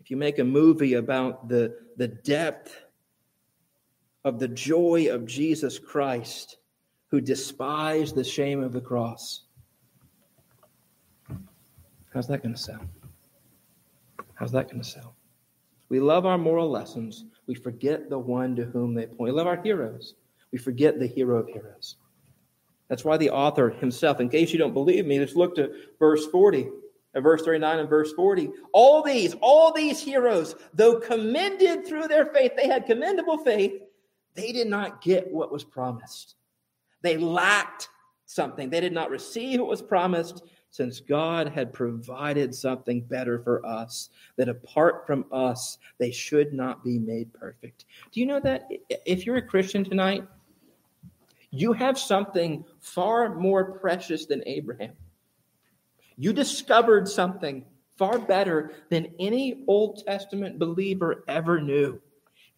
if 0.00 0.10
you 0.10 0.16
make 0.16 0.38
a 0.38 0.44
movie 0.44 0.94
about 0.94 1.48
the, 1.48 1.76
the 1.96 2.08
depth 2.08 2.76
of 4.24 4.38
the 4.38 4.48
joy 4.48 5.08
of 5.10 5.26
Jesus 5.26 5.78
Christ, 5.78 6.58
who 7.08 7.20
despised 7.20 8.14
the 8.14 8.24
shame 8.24 8.62
of 8.62 8.72
the 8.72 8.80
cross, 8.80 9.42
how's 12.12 12.28
that 12.28 12.42
going 12.42 12.54
to 12.54 12.60
sell? 12.60 12.80
How's 14.34 14.52
that 14.52 14.68
going 14.68 14.82
to 14.82 14.88
sell? 14.88 15.14
We 15.88 16.00
love 16.00 16.24
our 16.24 16.38
moral 16.38 16.70
lessons. 16.70 17.26
We 17.46 17.54
forget 17.54 18.08
the 18.08 18.18
one 18.18 18.56
to 18.56 18.64
whom 18.64 18.94
they 18.94 19.06
point. 19.06 19.20
We 19.20 19.30
love 19.30 19.46
our 19.46 19.60
heroes. 19.60 20.14
We 20.50 20.58
forget 20.58 20.98
the 20.98 21.06
hero 21.06 21.38
of 21.38 21.48
heroes. 21.48 21.96
That's 22.88 23.04
why 23.04 23.16
the 23.16 23.30
author 23.30 23.70
himself, 23.70 24.20
in 24.20 24.28
case 24.28 24.52
you 24.52 24.58
don't 24.58 24.74
believe 24.74 25.06
me, 25.06 25.18
let's 25.18 25.34
look 25.34 25.54
to 25.56 25.72
verse 25.98 26.26
40, 26.26 26.68
uh, 27.14 27.20
verse 27.20 27.42
39 27.42 27.78
and 27.78 27.88
verse 27.88 28.12
40. 28.12 28.50
All 28.72 29.02
these, 29.02 29.34
all 29.40 29.72
these 29.72 30.00
heroes, 30.00 30.54
though 30.74 31.00
commended 31.00 31.86
through 31.86 32.08
their 32.08 32.26
faith, 32.26 32.52
they 32.56 32.66
had 32.66 32.86
commendable 32.86 33.38
faith, 33.38 33.80
they 34.34 34.52
did 34.52 34.68
not 34.68 35.02
get 35.02 35.30
what 35.30 35.52
was 35.52 35.64
promised. 35.64 36.36
They 37.02 37.16
lacked 37.16 37.88
something. 38.26 38.70
They 38.70 38.80
did 38.80 38.92
not 38.92 39.10
receive 39.10 39.60
what 39.60 39.68
was 39.68 39.82
promised 39.82 40.44
since 40.70 41.00
God 41.00 41.48
had 41.48 41.72
provided 41.72 42.54
something 42.54 43.02
better 43.02 43.38
for 43.40 43.64
us, 43.66 44.08
that 44.36 44.48
apart 44.48 45.06
from 45.06 45.26
us, 45.30 45.76
they 45.98 46.10
should 46.10 46.54
not 46.54 46.82
be 46.82 46.98
made 46.98 47.32
perfect. 47.34 47.84
Do 48.10 48.20
you 48.20 48.26
know 48.26 48.40
that 48.40 48.70
if 49.04 49.26
you're 49.26 49.36
a 49.36 49.46
Christian 49.46 49.84
tonight, 49.84 50.26
you 51.50 51.74
have 51.74 51.98
something 51.98 52.64
far 52.80 53.34
more 53.34 53.72
precious 53.72 54.24
than 54.24 54.42
Abraham? 54.46 54.94
You 56.16 56.32
discovered 56.32 57.06
something 57.06 57.66
far 57.98 58.18
better 58.18 58.72
than 58.88 59.12
any 59.20 59.64
Old 59.66 60.02
Testament 60.06 60.58
believer 60.58 61.22
ever 61.28 61.60
knew. 61.60 62.00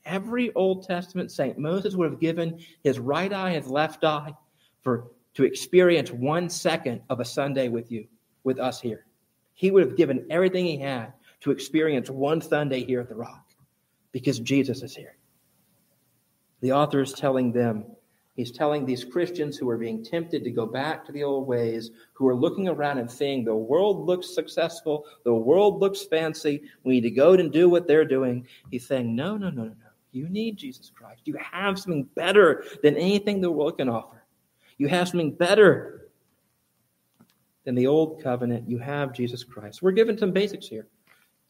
Every 0.06 0.52
Old 0.54 0.84
Testament 0.86 1.30
saint, 1.30 1.58
Moses 1.58 1.94
would 1.94 2.10
have 2.10 2.20
given 2.20 2.60
his 2.82 2.98
right 2.98 3.32
eye, 3.32 3.52
his 3.52 3.68
left 3.68 4.04
eye, 4.04 4.34
for 4.82 5.10
to 5.34 5.44
experience 5.44 6.10
one 6.10 6.48
second 6.48 7.00
of 7.10 7.20
a 7.20 7.24
Sunday 7.24 7.68
with 7.68 7.90
you, 7.90 8.06
with 8.44 8.58
us 8.58 8.80
here. 8.80 9.06
He 9.54 9.70
would 9.70 9.84
have 9.84 9.96
given 9.96 10.26
everything 10.30 10.64
he 10.64 10.78
had 10.78 11.12
to 11.40 11.50
experience 11.50 12.10
one 12.10 12.40
Sunday 12.40 12.84
here 12.84 13.00
at 13.00 13.08
the 13.08 13.14
Rock 13.14 13.50
because 14.12 14.38
Jesus 14.38 14.82
is 14.82 14.94
here. 14.94 15.16
The 16.60 16.72
author 16.72 17.02
is 17.02 17.12
telling 17.12 17.52
them, 17.52 17.84
he's 18.36 18.50
telling 18.50 18.86
these 18.86 19.04
Christians 19.04 19.56
who 19.56 19.68
are 19.68 19.76
being 19.76 20.04
tempted 20.04 20.44
to 20.44 20.50
go 20.50 20.66
back 20.66 21.04
to 21.04 21.12
the 21.12 21.24
old 21.24 21.46
ways, 21.46 21.90
who 22.12 22.26
are 22.28 22.34
looking 22.34 22.68
around 22.68 22.98
and 22.98 23.10
seeing 23.10 23.44
the 23.44 23.54
world 23.54 24.06
looks 24.06 24.34
successful, 24.34 25.04
the 25.24 25.34
world 25.34 25.80
looks 25.80 26.04
fancy, 26.04 26.62
we 26.84 26.94
need 26.94 27.02
to 27.02 27.10
go 27.10 27.34
and 27.34 27.52
do 27.52 27.68
what 27.68 27.86
they're 27.86 28.04
doing. 28.04 28.46
He's 28.70 28.86
saying, 28.86 29.14
no, 29.14 29.36
no, 29.36 29.50
no, 29.50 29.64
no, 29.64 29.68
no. 29.68 29.83
You 30.14 30.28
need 30.28 30.56
Jesus 30.56 30.90
Christ. 30.94 31.22
You 31.24 31.36
have 31.38 31.78
something 31.78 32.04
better 32.14 32.64
than 32.82 32.96
anything 32.96 33.40
the 33.40 33.50
world 33.50 33.78
can 33.78 33.88
offer. 33.88 34.22
You 34.78 34.88
have 34.88 35.08
something 35.08 35.32
better 35.32 36.08
than 37.64 37.74
the 37.74 37.86
old 37.86 38.22
covenant. 38.22 38.68
You 38.68 38.78
have 38.78 39.12
Jesus 39.12 39.42
Christ. 39.42 39.82
We're 39.82 39.92
given 39.92 40.16
some 40.16 40.32
basics 40.32 40.68
here. 40.68 40.86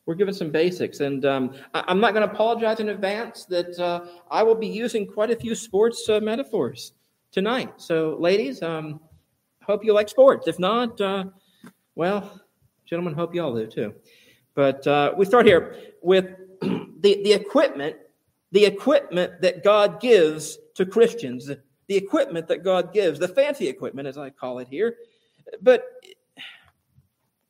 We're 0.07 0.15
given 0.15 0.35
some 0.35 0.51
basics. 0.51 1.01
And 1.01 1.25
um, 1.25 1.55
I, 1.73 1.91
am 1.91 2.01
not 2.01 2.15
going 2.15 2.27
to 2.27 2.33
apologize 2.33 2.81
in 2.81 2.91
advance 2.91 3.47
that 3.47 3.79
uh, 3.79 4.07
I 4.31 4.43
will 4.43 4.55
be 4.55 4.67
using 4.67 5.07
quite 5.07 5.31
a 5.31 5.37
few 5.37 5.55
sports 5.55 6.09
uh, 6.09 6.21
metaphors 6.21 6.93
tonight. 7.33 7.73
So, 7.79 8.17
ladies, 8.21 8.63
um, 8.63 9.01
hope 9.63 9.85
you 9.85 9.93
like 9.95 10.09
sports. 10.09 10.47
If 10.47 10.59
not, 10.59 11.01
uh, 11.01 11.25
well, 11.95 12.41
gentlemen, 12.87 13.15
hope 13.15 13.35
you 13.35 13.43
all 13.43 13.55
do 13.55 13.67
too. 13.67 13.95
But 14.55 14.87
uh, 14.87 15.15
we 15.17 15.25
start 15.25 15.47
here 15.47 15.77
with 16.03 16.27
the, 16.61 17.23
the 17.25 17.33
equipment, 17.33 17.97
the 18.55 18.65
equipment 18.65 19.41
that 19.43 19.65
God 19.65 20.01
gives 20.01 20.59
to 20.77 20.87
Christians 20.87 21.51
the 21.89 21.97
equipment 21.97 22.47
that 22.47 22.63
God 22.63 22.95
gives, 22.95 23.19
the 23.19 23.29
fancy 23.29 23.69
equipment, 23.69 24.07
as 24.07 24.17
I 24.17 24.31
call 24.31 24.61
it 24.61 24.69
here. 24.69 24.95
But 25.61 25.85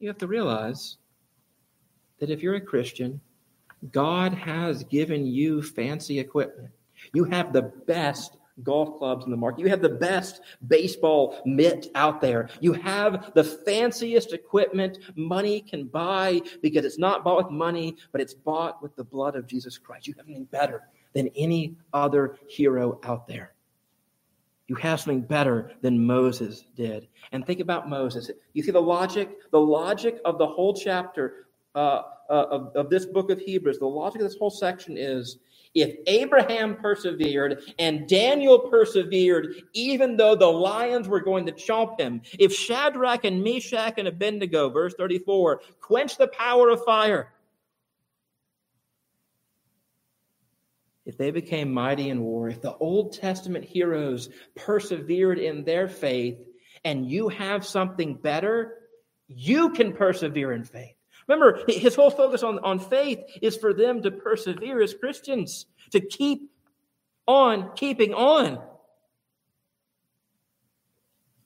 you 0.00 0.08
have 0.08 0.18
to 0.18 0.26
realize 0.26 0.96
that 2.18 2.30
if 2.30 2.42
you're 2.42 2.54
a 2.54 2.60
Christian, 2.60 3.20
God 3.92 4.32
has 4.32 4.82
given 4.84 5.26
you 5.26 5.62
fancy 5.62 6.18
equipment. 6.18 6.70
You 7.12 7.24
have 7.24 7.52
the 7.52 7.70
best 7.86 8.38
golf 8.62 8.98
clubs 8.98 9.24
in 9.24 9.30
the 9.30 9.36
market. 9.36 9.60
You 9.60 9.68
have 9.68 9.82
the 9.82 9.88
best 9.88 10.40
baseball 10.66 11.40
mitt 11.44 11.88
out 11.94 12.20
there. 12.20 12.48
You 12.60 12.72
have 12.74 13.32
the 13.34 13.44
fanciest 13.44 14.32
equipment 14.32 14.98
money 15.16 15.60
can 15.60 15.86
buy 15.86 16.40
because 16.62 16.84
it's 16.84 16.98
not 16.98 17.24
bought 17.24 17.44
with 17.44 17.52
money, 17.52 17.96
but 18.12 18.20
it's 18.20 18.34
bought 18.34 18.82
with 18.82 18.94
the 18.96 19.04
blood 19.04 19.36
of 19.36 19.46
Jesus 19.46 19.76
Christ. 19.78 20.06
You 20.06 20.14
have 20.16 20.26
anything 20.26 20.44
better 20.44 20.82
than 21.14 21.28
any 21.36 21.76
other 21.92 22.38
hero 22.48 23.00
out 23.04 23.26
there. 23.26 23.52
You 24.66 24.76
have 24.76 25.00
something 25.00 25.20
better 25.20 25.72
than 25.82 26.06
Moses 26.06 26.64
did. 26.74 27.08
And 27.32 27.46
think 27.46 27.60
about 27.60 27.88
Moses. 27.88 28.30
You 28.54 28.62
see 28.62 28.70
the 28.70 28.80
logic? 28.80 29.50
The 29.50 29.60
logic 29.60 30.20
of 30.24 30.38
the 30.38 30.46
whole 30.46 30.74
chapter 30.74 31.46
uh, 31.74 32.02
uh, 32.30 32.46
of, 32.50 32.76
of 32.76 32.90
this 32.90 33.04
book 33.04 33.30
of 33.30 33.38
Hebrews, 33.38 33.78
the 33.78 33.86
logic 33.86 34.22
of 34.22 34.28
this 34.28 34.38
whole 34.38 34.50
section 34.50 34.96
is 34.96 35.38
if 35.74 35.96
Abraham 36.06 36.76
persevered 36.76 37.62
and 37.78 38.08
Daniel 38.08 38.58
persevered, 38.58 39.62
even 39.72 40.16
though 40.16 40.34
the 40.34 40.46
lions 40.46 41.08
were 41.08 41.20
going 41.20 41.46
to 41.46 41.52
chomp 41.52 42.00
him, 42.00 42.22
if 42.38 42.52
Shadrach 42.52 43.24
and 43.24 43.42
Meshach 43.42 43.94
and 43.98 44.08
Abednego, 44.08 44.70
verse 44.70 44.94
34, 44.94 45.60
quench 45.80 46.16
the 46.16 46.28
power 46.28 46.70
of 46.70 46.84
fire, 46.84 47.32
if 51.04 51.18
they 51.18 51.30
became 51.30 51.72
mighty 51.72 52.08
in 52.08 52.22
war, 52.22 52.48
if 52.48 52.62
the 52.62 52.76
Old 52.76 53.12
Testament 53.12 53.64
heroes 53.64 54.30
persevered 54.54 55.38
in 55.38 55.64
their 55.64 55.88
faith, 55.88 56.38
and 56.84 57.10
you 57.10 57.28
have 57.28 57.66
something 57.66 58.14
better, 58.14 58.78
you 59.26 59.70
can 59.70 59.92
persevere 59.92 60.52
in 60.52 60.64
faith. 60.64 60.94
Remember, 61.26 61.62
his 61.68 61.94
whole 61.94 62.10
focus 62.10 62.42
on, 62.42 62.58
on 62.60 62.78
faith 62.78 63.20
is 63.40 63.56
for 63.56 63.72
them 63.72 64.02
to 64.02 64.10
persevere 64.10 64.82
as 64.82 64.94
Christians, 64.94 65.66
to 65.90 66.00
keep 66.00 66.50
on 67.26 67.70
keeping 67.76 68.12
on. 68.12 68.60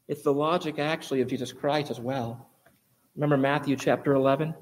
It's 0.08 0.22
the 0.22 0.32
logic 0.32 0.78
actually 0.78 1.20
of 1.20 1.28
Jesus 1.28 1.52
Christ 1.52 1.90
as 1.90 2.00
well. 2.00 2.48
Remember 3.14 3.36
Matthew 3.36 3.76
chapter 3.76 4.14
11? 4.14 4.54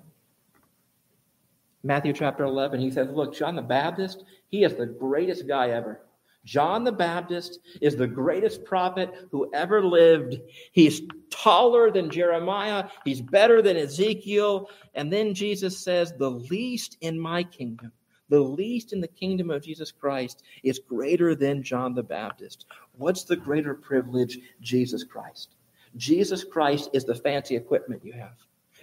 Matthew 1.82 2.12
chapter 2.12 2.44
11, 2.44 2.80
he 2.80 2.90
says, 2.90 3.08
Look, 3.10 3.34
John 3.34 3.54
the 3.54 3.62
Baptist, 3.62 4.24
he 4.48 4.64
is 4.64 4.74
the 4.74 4.86
greatest 4.86 5.46
guy 5.46 5.70
ever. 5.70 6.00
John 6.46 6.84
the 6.84 6.92
Baptist 6.92 7.58
is 7.82 7.96
the 7.96 8.06
greatest 8.06 8.64
prophet 8.64 9.12
who 9.32 9.50
ever 9.52 9.84
lived. 9.84 10.40
He's 10.72 11.02
taller 11.28 11.90
than 11.90 12.08
Jeremiah, 12.08 12.88
he's 13.04 13.20
better 13.20 13.60
than 13.60 13.76
Ezekiel. 13.76 14.70
And 14.94 15.12
then 15.12 15.34
Jesus 15.34 15.78
says, 15.78 16.14
The 16.16 16.30
least 16.30 16.96
in 17.00 17.18
my 17.20 17.42
kingdom, 17.42 17.92
the 18.28 18.40
least 18.40 18.92
in 18.92 19.00
the 19.00 19.08
kingdom 19.08 19.50
of 19.50 19.64
Jesus 19.64 19.90
Christ 19.92 20.44
is 20.62 20.78
greater 20.78 21.34
than 21.34 21.62
John 21.62 21.94
the 21.94 22.02
Baptist. 22.02 22.66
What's 22.92 23.24
the 23.24 23.36
greater 23.36 23.74
privilege? 23.74 24.38
Jesus 24.60 25.04
Christ. 25.04 25.50
Jesus 25.96 26.44
Christ 26.44 26.90
is 26.92 27.04
the 27.04 27.14
fancy 27.14 27.56
equipment 27.56 28.04
you 28.04 28.12
have. 28.12 28.36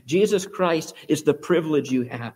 Jesus 0.05 0.46
Christ 0.46 0.96
is 1.08 1.24
the 1.24 1.34
privilege 1.34 1.91
you 1.91 2.03
have. 2.03 2.36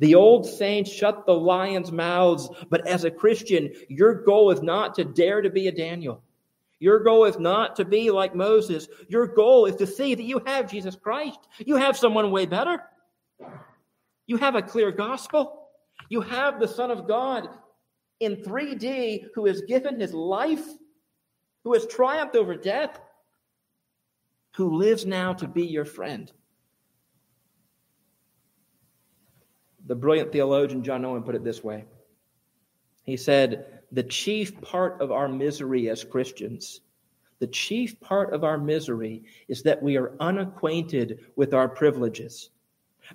The 0.00 0.14
old 0.14 0.46
saints 0.46 0.90
shut 0.90 1.26
the 1.26 1.34
lions' 1.34 1.92
mouths, 1.92 2.48
but 2.70 2.86
as 2.86 3.04
a 3.04 3.10
Christian, 3.10 3.72
your 3.88 4.14
goal 4.22 4.50
is 4.50 4.62
not 4.62 4.94
to 4.96 5.04
dare 5.04 5.42
to 5.42 5.50
be 5.50 5.68
a 5.68 5.72
Daniel. 5.72 6.22
Your 6.78 7.00
goal 7.00 7.26
is 7.26 7.38
not 7.38 7.76
to 7.76 7.84
be 7.84 8.10
like 8.10 8.34
Moses. 8.34 8.88
Your 9.08 9.26
goal 9.26 9.66
is 9.66 9.76
to 9.76 9.86
see 9.86 10.14
that 10.14 10.22
you 10.22 10.42
have 10.46 10.70
Jesus 10.70 10.96
Christ. 10.96 11.40
You 11.58 11.76
have 11.76 11.98
someone 11.98 12.30
way 12.30 12.46
better. 12.46 12.82
You 14.26 14.38
have 14.38 14.54
a 14.54 14.62
clear 14.62 14.90
gospel. 14.90 15.68
You 16.08 16.22
have 16.22 16.58
the 16.58 16.68
Son 16.68 16.90
of 16.90 17.06
God 17.06 17.48
in 18.20 18.36
3D 18.36 19.26
who 19.34 19.44
has 19.46 19.60
given 19.62 20.00
his 20.00 20.14
life, 20.14 20.64
who 21.64 21.74
has 21.74 21.86
triumphed 21.86 22.36
over 22.36 22.56
death, 22.56 22.98
who 24.56 24.78
lives 24.78 25.04
now 25.04 25.34
to 25.34 25.46
be 25.46 25.66
your 25.66 25.84
friend. 25.84 26.32
The 29.90 29.96
brilliant 29.96 30.30
theologian 30.30 30.84
John 30.84 31.04
Owen 31.04 31.24
put 31.24 31.34
it 31.34 31.42
this 31.42 31.64
way 31.64 31.84
He 33.02 33.16
said, 33.16 33.80
The 33.90 34.04
chief 34.04 34.60
part 34.60 35.00
of 35.00 35.10
our 35.10 35.26
misery 35.26 35.90
as 35.90 36.04
Christians, 36.04 36.82
the 37.40 37.48
chief 37.48 37.98
part 37.98 38.32
of 38.32 38.44
our 38.44 38.56
misery 38.56 39.24
is 39.48 39.64
that 39.64 39.82
we 39.82 39.96
are 39.96 40.12
unacquainted 40.20 41.18
with 41.34 41.54
our 41.54 41.68
privileges. 41.68 42.50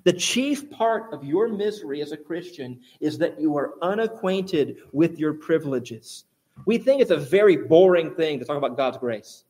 The 0.04 0.12
chief 0.12 0.70
part 0.70 1.14
of 1.14 1.24
your 1.24 1.48
misery 1.48 2.02
as 2.02 2.12
a 2.12 2.16
Christian 2.18 2.80
is 3.00 3.16
that 3.16 3.40
you 3.40 3.56
are 3.56 3.72
unacquainted 3.80 4.76
with 4.92 5.18
your 5.18 5.32
privileges. 5.32 6.24
We 6.66 6.76
think 6.76 7.00
it's 7.00 7.10
a 7.10 7.16
very 7.16 7.56
boring 7.56 8.14
thing 8.14 8.38
to 8.38 8.44
talk 8.44 8.58
about 8.58 8.76
God's 8.76 8.98
grace. 8.98 9.44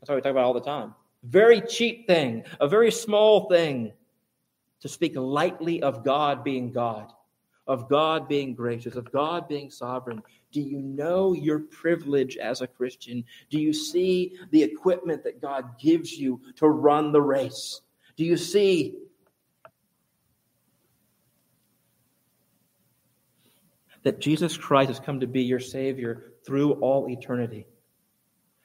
That's 0.00 0.08
what 0.08 0.14
we 0.14 0.22
talk 0.22 0.30
about 0.30 0.44
all 0.44 0.54
the 0.54 0.62
time. 0.62 0.94
Very 1.24 1.60
cheap 1.60 2.06
thing, 2.06 2.44
a 2.60 2.66
very 2.66 2.90
small 2.90 3.46
thing 3.50 3.92
to 4.80 4.88
speak 4.88 5.16
lightly 5.16 5.82
of 5.82 6.04
God 6.04 6.44
being 6.44 6.72
God, 6.72 7.12
of 7.66 7.88
God 7.88 8.28
being 8.28 8.54
gracious, 8.54 8.94
of 8.96 9.10
God 9.10 9.48
being 9.48 9.70
sovereign. 9.70 10.22
Do 10.52 10.60
you 10.60 10.80
know 10.80 11.32
your 11.32 11.60
privilege 11.60 12.36
as 12.36 12.60
a 12.60 12.66
Christian? 12.66 13.24
Do 13.50 13.60
you 13.60 13.72
see 13.72 14.38
the 14.50 14.62
equipment 14.62 15.24
that 15.24 15.40
God 15.40 15.78
gives 15.78 16.12
you 16.12 16.40
to 16.56 16.68
run 16.68 17.12
the 17.12 17.22
race? 17.22 17.80
Do 18.16 18.24
you 18.24 18.36
see 18.36 18.96
that 24.02 24.20
Jesus 24.20 24.56
Christ 24.56 24.88
has 24.88 25.00
come 25.00 25.20
to 25.20 25.26
be 25.26 25.42
your 25.42 25.60
Savior 25.60 26.32
through 26.46 26.74
all 26.74 27.08
eternity? 27.08 27.66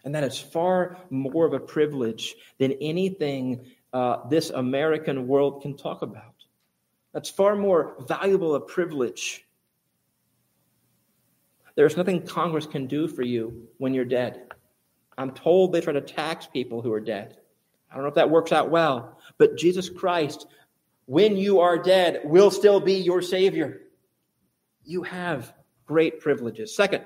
And 0.04 0.16
that 0.16 0.24
is 0.24 0.40
far 0.40 0.98
more 1.10 1.46
of 1.46 1.54
a 1.54 1.60
privilege 1.60 2.36
than 2.58 2.74
anything 2.74 3.66
uh, 3.94 4.28
this 4.30 4.50
American 4.50 5.28
world 5.28 5.62
can 5.62 5.76
talk 5.76 6.02
about. 6.02 6.36
That's 7.14 7.30
far 7.30 7.56
more 7.56 7.96
valuable 8.08 8.56
a 8.56 8.60
privilege. 8.60 9.46
There's 11.76 11.98
nothing 11.98 12.26
Congress 12.26 12.66
can 12.66 12.88
do 12.88 13.08
for 13.08 13.24
you 13.24 13.68
when 13.78 13.94
you're 13.94 14.06
dead. 14.06 14.48
I'm 15.18 15.32
told 15.32 15.72
they 15.72 15.82
try 15.82 15.94
to 15.94 16.02
tax 16.02 16.48
people 16.48 16.82
who 16.82 16.92
are 16.94 17.00
dead. 17.00 17.38
I 17.90 17.96
don't 17.96 18.04
know 18.04 18.10
if 18.10 18.16
that 18.16 18.30
works 18.30 18.52
out 18.52 18.70
well, 18.70 19.20
but 19.38 19.58
Jesus 19.58 19.90
Christ, 19.90 20.48
when 21.06 21.36
you 21.36 21.60
are 21.60 21.78
dead, 21.78 22.22
will 22.24 22.50
still 22.52 22.80
be 22.80 22.94
your 22.94 23.22
Savior. 23.22 23.82
You 24.86 25.04
have 25.04 25.54
great 25.86 26.22
privileges. 26.22 26.74
Second, 26.74 27.06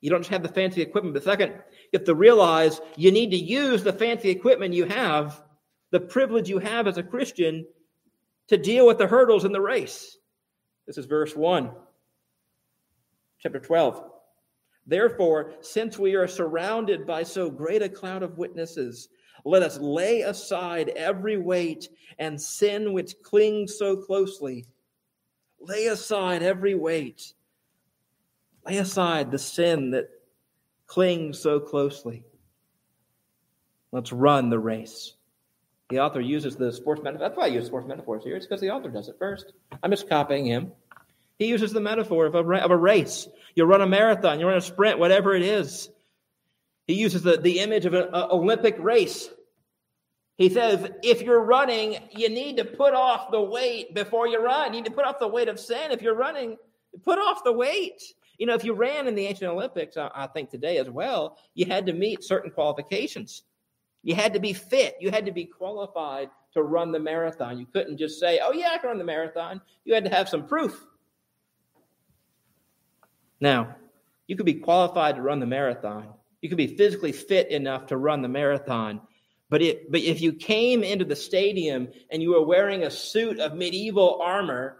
you 0.00 0.10
don't 0.10 0.20
just 0.20 0.30
have 0.30 0.42
the 0.42 0.48
fancy 0.48 0.82
equipment, 0.82 1.14
but 1.14 1.22
second, 1.22 1.52
you 1.52 1.98
have 1.98 2.04
to 2.04 2.14
realize 2.14 2.80
you 2.96 3.12
need 3.12 3.30
to 3.30 3.36
use 3.36 3.84
the 3.84 3.92
fancy 3.92 4.30
equipment 4.30 4.74
you 4.74 4.86
have, 4.86 5.42
the 5.90 6.00
privilege 6.00 6.48
you 6.48 6.58
have 6.58 6.86
as 6.86 6.98
a 6.98 7.02
Christian, 7.02 7.66
to 8.48 8.56
deal 8.56 8.86
with 8.86 8.98
the 8.98 9.06
hurdles 9.06 9.44
in 9.44 9.52
the 9.52 9.60
race. 9.60 10.18
This 10.86 10.98
is 10.98 11.06
verse 11.06 11.36
1, 11.36 11.70
chapter 13.38 13.60
12. 13.60 14.10
Therefore, 14.86 15.54
since 15.60 15.98
we 15.98 16.16
are 16.16 16.26
surrounded 16.26 17.06
by 17.06 17.22
so 17.22 17.48
great 17.48 17.82
a 17.82 17.88
cloud 17.88 18.24
of 18.24 18.38
witnesses, 18.38 19.08
let 19.44 19.62
us 19.62 19.78
lay 19.78 20.22
aside 20.22 20.88
every 20.96 21.38
weight 21.38 21.88
and 22.18 22.40
sin 22.40 22.92
which 22.92 23.14
clings 23.22 23.78
so 23.78 23.96
closely. 23.96 24.66
Lay 25.60 25.86
aside 25.86 26.42
every 26.42 26.74
weight. 26.74 27.34
Lay 28.66 28.78
aside 28.78 29.30
the 29.30 29.38
sin 29.38 29.92
that 29.92 30.08
clings 30.86 31.38
so 31.38 31.60
closely. 31.60 32.24
Let's 33.92 34.12
run 34.12 34.50
the 34.50 34.58
race. 34.58 35.14
The 35.90 35.98
author 35.98 36.20
uses 36.20 36.56
the 36.56 36.72
sports 36.72 37.02
metaphor. 37.02 37.28
That's 37.28 37.36
why 37.36 37.44
I 37.44 37.48
use 37.48 37.66
sports 37.66 37.88
metaphors 37.88 38.22
here. 38.22 38.36
It's 38.36 38.46
because 38.46 38.60
the 38.60 38.70
author 38.70 38.90
does 38.90 39.08
it 39.08 39.16
first. 39.18 39.52
I'm 39.82 39.90
just 39.90 40.08
copying 40.08 40.46
him. 40.46 40.72
He 41.38 41.46
uses 41.46 41.72
the 41.72 41.80
metaphor 41.80 42.26
of 42.26 42.34
a, 42.34 42.38
of 42.38 42.70
a 42.70 42.76
race. 42.76 43.26
You 43.54 43.64
run 43.64 43.80
a 43.80 43.86
marathon, 43.86 44.38
you 44.38 44.46
run 44.46 44.56
a 44.56 44.60
sprint, 44.60 44.98
whatever 44.98 45.34
it 45.34 45.42
is. 45.42 45.90
He 46.86 46.94
uses 46.94 47.22
the, 47.22 47.36
the 47.36 47.60
image 47.60 47.86
of 47.86 47.94
an 47.94 48.08
Olympic 48.14 48.76
race. 48.78 49.28
He 50.36 50.48
says, 50.48 50.90
if 51.02 51.22
you're 51.22 51.42
running, 51.42 51.98
you 52.12 52.28
need 52.28 52.58
to 52.58 52.64
put 52.64 52.94
off 52.94 53.30
the 53.30 53.40
weight 53.40 53.94
before 53.94 54.26
you 54.26 54.42
run. 54.42 54.72
You 54.72 54.80
need 54.80 54.88
to 54.88 54.94
put 54.94 55.04
off 55.04 55.18
the 55.18 55.28
weight 55.28 55.48
of 55.48 55.58
sin. 55.58 55.90
If 55.90 56.02
you're 56.02 56.14
running, 56.14 56.56
put 57.04 57.18
off 57.18 57.44
the 57.44 57.52
weight. 57.52 58.00
You 58.38 58.46
know, 58.46 58.54
if 58.54 58.64
you 58.64 58.72
ran 58.72 59.06
in 59.06 59.14
the 59.14 59.26
ancient 59.26 59.50
Olympics, 59.50 59.96
I, 59.96 60.10
I 60.14 60.26
think 60.28 60.50
today 60.50 60.78
as 60.78 60.88
well, 60.88 61.36
you 61.54 61.66
had 61.66 61.86
to 61.86 61.92
meet 61.92 62.24
certain 62.24 62.50
qualifications. 62.50 63.42
You 64.02 64.14
had 64.14 64.32
to 64.34 64.40
be 64.40 64.52
fit. 64.52 64.96
You 65.00 65.10
had 65.10 65.26
to 65.26 65.32
be 65.32 65.44
qualified 65.44 66.30
to 66.54 66.62
run 66.62 66.92
the 66.92 66.98
marathon. 66.98 67.58
You 67.58 67.66
couldn't 67.66 67.98
just 67.98 68.18
say, 68.18 68.40
oh, 68.42 68.52
yeah, 68.52 68.70
I 68.72 68.78
can 68.78 68.88
run 68.88 68.98
the 68.98 69.04
marathon. 69.04 69.60
You 69.84 69.94
had 69.94 70.04
to 70.04 70.10
have 70.10 70.28
some 70.28 70.46
proof. 70.46 70.84
Now, 73.40 73.76
you 74.26 74.36
could 74.36 74.46
be 74.46 74.54
qualified 74.54 75.16
to 75.16 75.22
run 75.22 75.40
the 75.40 75.46
marathon. 75.46 76.08
You 76.40 76.48
could 76.48 76.58
be 76.58 76.76
physically 76.76 77.12
fit 77.12 77.50
enough 77.50 77.86
to 77.86 77.96
run 77.96 78.22
the 78.22 78.28
marathon. 78.28 79.00
But, 79.48 79.62
it, 79.62 79.90
but 79.90 80.00
if 80.00 80.20
you 80.20 80.32
came 80.32 80.82
into 80.82 81.04
the 81.04 81.16
stadium 81.16 81.88
and 82.10 82.22
you 82.22 82.30
were 82.30 82.46
wearing 82.46 82.84
a 82.84 82.90
suit 82.90 83.40
of 83.40 83.54
medieval 83.54 84.20
armor, 84.22 84.76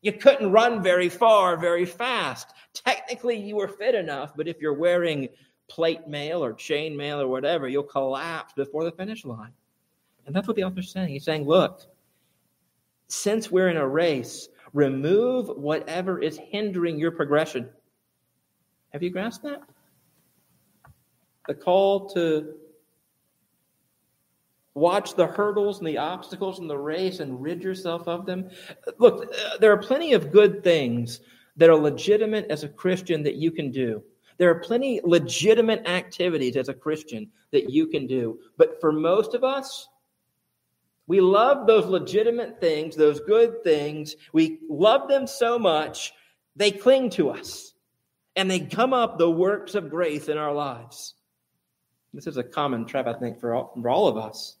you 0.00 0.12
couldn't 0.12 0.52
run 0.52 0.82
very 0.82 1.08
far, 1.08 1.56
very 1.56 1.84
fast. 1.84 2.48
Technically, 2.72 3.36
you 3.36 3.56
were 3.56 3.68
fit 3.68 3.94
enough, 3.94 4.32
but 4.36 4.48
if 4.48 4.60
you're 4.60 4.74
wearing 4.74 5.28
plate 5.68 6.08
mail 6.08 6.42
or 6.42 6.52
chain 6.52 6.96
mail 6.96 7.20
or 7.20 7.28
whatever, 7.28 7.68
you'll 7.68 7.82
collapse 7.82 8.52
before 8.54 8.84
the 8.84 8.92
finish 8.92 9.24
line. 9.24 9.52
And 10.26 10.34
that's 10.34 10.46
what 10.46 10.56
the 10.56 10.64
author's 10.64 10.90
saying. 10.90 11.08
He's 11.08 11.24
saying, 11.24 11.46
look, 11.46 11.82
since 13.08 13.50
we're 13.50 13.68
in 13.68 13.76
a 13.76 13.86
race, 13.86 14.48
remove 14.72 15.48
whatever 15.48 16.18
is 16.20 16.38
hindering 16.38 16.98
your 16.98 17.10
progression. 17.10 17.68
Have 18.92 19.02
you 19.02 19.10
grasped 19.10 19.44
that? 19.44 19.62
The 21.46 21.54
call 21.54 22.10
to 22.10 22.54
Watch 24.78 25.16
the 25.16 25.26
hurdles 25.26 25.78
and 25.78 25.88
the 25.88 25.98
obstacles 25.98 26.60
in 26.60 26.68
the 26.68 26.78
race 26.78 27.18
and 27.18 27.42
rid 27.42 27.64
yourself 27.64 28.06
of 28.06 28.26
them. 28.26 28.48
Look, 28.98 29.34
there 29.58 29.72
are 29.72 29.76
plenty 29.76 30.12
of 30.12 30.30
good 30.30 30.62
things 30.62 31.20
that 31.56 31.68
are 31.68 31.76
legitimate 31.76 32.46
as 32.48 32.62
a 32.62 32.68
Christian 32.68 33.24
that 33.24 33.34
you 33.34 33.50
can 33.50 33.72
do. 33.72 34.04
There 34.38 34.50
are 34.50 34.60
plenty 34.60 35.00
legitimate 35.04 35.86
activities 35.86 36.56
as 36.56 36.68
a 36.68 36.74
Christian 36.74 37.28
that 37.50 37.70
you 37.70 37.86
can 37.88 38.06
do. 38.06 38.38
But 38.56 38.80
for 38.80 38.92
most 38.92 39.34
of 39.34 39.44
us, 39.44 39.88
we 41.06 41.20
love 41.20 41.66
those 41.66 41.86
legitimate 41.86 42.60
things, 42.60 42.94
those 42.94 43.20
good 43.20 43.64
things. 43.64 44.14
We 44.32 44.60
love 44.68 45.08
them 45.08 45.26
so 45.26 45.58
much, 45.58 46.12
they 46.54 46.70
cling 46.70 47.10
to 47.10 47.30
us 47.30 47.74
and 48.36 48.48
they 48.48 48.60
come 48.60 48.92
up 48.92 49.18
the 49.18 49.30
works 49.30 49.74
of 49.74 49.90
grace 49.90 50.28
in 50.28 50.38
our 50.38 50.52
lives. 50.52 51.14
This 52.14 52.26
is 52.26 52.36
a 52.36 52.44
common 52.44 52.86
trap, 52.86 53.06
I 53.06 53.14
think, 53.14 53.40
for 53.40 53.54
all, 53.54 53.72
for 53.80 53.88
all 53.90 54.06
of 54.06 54.16
us. 54.16 54.56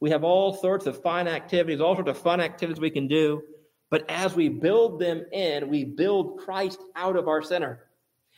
We 0.00 0.10
have 0.10 0.24
all 0.24 0.54
sorts 0.54 0.86
of 0.86 1.02
fine 1.02 1.28
activities, 1.28 1.80
all 1.80 1.94
sorts 1.94 2.10
of 2.10 2.18
fun 2.18 2.40
activities 2.40 2.80
we 2.80 2.90
can 2.90 3.06
do. 3.06 3.42
But 3.90 4.08
as 4.10 4.34
we 4.34 4.48
build 4.48 4.98
them 4.98 5.24
in, 5.32 5.68
we 5.68 5.84
build 5.84 6.38
Christ 6.40 6.80
out 6.96 7.16
of 7.16 7.28
our 7.28 7.42
center. 7.42 7.83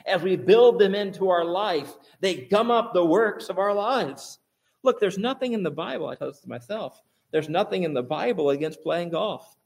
As 0.06 0.22
we 0.22 0.36
build 0.36 0.78
them 0.78 0.94
into 0.94 1.30
our 1.30 1.44
life, 1.44 1.92
they 2.20 2.46
gum 2.46 2.70
up 2.70 2.94
the 2.94 3.04
works 3.04 3.48
of 3.48 3.58
our 3.58 3.74
lives. 3.74 4.38
Look, 4.82 5.00
there's 5.00 5.18
nothing 5.18 5.52
in 5.52 5.62
the 5.62 5.70
Bible, 5.70 6.08
I 6.08 6.14
tell 6.14 6.28
this 6.28 6.40
to 6.40 6.48
myself, 6.48 7.02
there's 7.32 7.48
nothing 7.48 7.82
in 7.82 7.92
the 7.92 8.02
Bible 8.02 8.50
against 8.50 8.82
playing 8.82 9.10
golf. 9.10 9.56